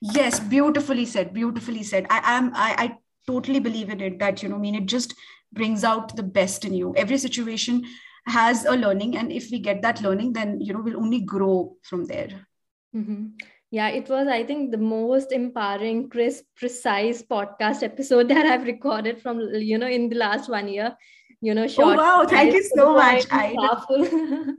Yes 0.00 0.40
beautifully 0.40 1.06
said 1.06 1.34
beautifully 1.34 1.82
said. 1.82 2.06
I 2.10 2.36
am 2.36 2.52
I, 2.54 2.74
I 2.78 2.96
totally 3.26 3.60
believe 3.60 3.90
in 3.90 4.00
it 4.00 4.18
that 4.18 4.42
you 4.42 4.48
know 4.48 4.56
I 4.56 4.60
mean 4.60 4.74
it 4.74 4.86
just 4.86 5.14
brings 5.52 5.84
out 5.84 6.16
the 6.16 6.22
best 6.22 6.64
in 6.64 6.74
you. 6.74 6.94
Every 6.96 7.18
situation 7.18 7.84
has 8.26 8.64
a 8.64 8.72
learning 8.72 9.16
and 9.18 9.30
if 9.30 9.50
we 9.50 9.58
get 9.58 9.82
that 9.82 10.00
learning 10.00 10.32
then 10.32 10.60
you 10.60 10.72
know 10.72 10.80
we'll 10.80 11.00
only 11.00 11.20
grow 11.20 11.76
from 11.82 12.06
there. 12.06 12.46
Mm-hmm. 12.96 13.26
Yeah 13.74 13.88
it 14.00 14.08
was 14.08 14.28
i 14.28 14.42
think 14.48 14.70
the 14.70 14.82
most 14.88 15.32
empowering 15.32 16.08
crisp 16.08 16.44
precise 16.62 17.22
podcast 17.34 17.82
episode 17.82 18.28
that 18.32 18.46
i've 18.46 18.66
recorded 18.68 19.20
from 19.20 19.40
you 19.70 19.78
know 19.78 19.92
in 19.98 20.08
the 20.08 20.16
last 20.16 20.48
one 20.48 20.68
year. 20.68 20.96
You 21.46 21.54
know 21.54 21.64
oh, 21.64 21.72
short 21.72 21.98
oh 21.98 22.02
wow. 22.02 22.26
Thank 22.26 22.54
you 22.54 22.62
so 22.74 22.94
much. 22.94 23.24
I 23.30 23.48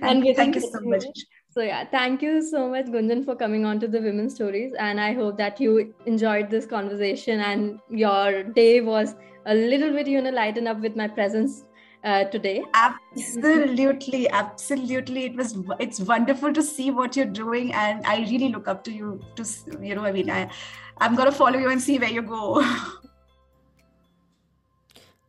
and 0.00 0.24
thank 0.36 0.54
you 0.54 0.62
so 0.62 0.80
much. 0.92 1.04
So 1.50 1.60
yeah, 1.60 1.84
thank 1.90 2.22
you 2.22 2.40
so 2.42 2.62
much, 2.68 2.86
Gunjan, 2.86 3.24
for 3.24 3.36
coming 3.36 3.66
on 3.66 3.80
to 3.80 3.88
the 3.94 4.00
Women's 4.00 4.34
Stories. 4.34 4.72
And 4.86 4.98
I 4.98 5.12
hope 5.12 5.36
that 5.42 5.60
you 5.60 5.94
enjoyed 6.06 6.48
this 6.50 6.64
conversation 6.64 7.40
and 7.40 7.78
your 7.90 8.44
day 8.44 8.80
was 8.80 9.14
a 9.46 9.54
little 9.54 9.92
bit, 9.92 10.08
you 10.14 10.22
know, 10.22 10.30
lighten 10.30 10.66
up 10.66 10.80
with 10.80 10.96
my 10.96 11.06
presence 11.06 11.64
uh, 12.04 12.24
today. 12.24 12.62
Absolutely, 12.74 14.28
absolutely. 14.28 15.24
It 15.24 15.36
was 15.36 15.56
it's 15.80 16.00
wonderful 16.00 16.52
to 16.52 16.62
see 16.62 16.90
what 16.90 17.16
you're 17.16 17.34
doing, 17.40 17.72
and 17.72 18.04
I 18.06 18.18
really 18.20 18.50
look 18.50 18.68
up 18.68 18.84
to 18.84 18.92
you. 18.92 19.20
To 19.36 19.44
you 19.80 19.94
know, 19.94 20.04
I 20.04 20.12
mean, 20.12 20.30
I 20.30 20.50
I'm 20.98 21.16
gonna 21.16 21.32
follow 21.32 21.58
you 21.58 21.70
and 21.70 21.80
see 21.80 21.98
where 21.98 22.10
you 22.10 22.22
go. 22.22 22.62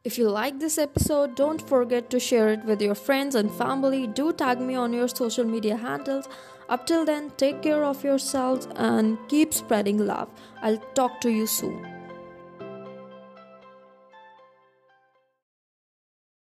If 0.05 0.19
you 0.19 0.29
like 0.29 0.59
this 0.59 0.77
episode, 0.77 1.35
don't 1.35 1.59
forget 1.67 2.11
to 2.11 2.19
share 2.19 2.49
it 2.49 2.63
with 2.63 2.79
your 2.79 2.93
friends 2.93 3.33
and 3.33 3.51
family. 3.51 4.05
Do 4.05 4.31
tag 4.33 4.59
me 4.59 4.75
on 4.75 4.93
your 4.93 5.07
social 5.07 5.45
media 5.45 5.75
handles. 5.75 6.29
Up 6.69 6.85
till 6.85 7.05
then, 7.05 7.31
take 7.37 7.63
care 7.63 7.83
of 7.83 8.03
yourselves 8.03 8.67
and 8.75 9.17
keep 9.29 9.51
spreading 9.51 10.05
love. 10.05 10.29
I'll 10.61 10.77
talk 10.93 11.21
to 11.21 11.31
you 11.31 11.47
soon. 11.47 11.94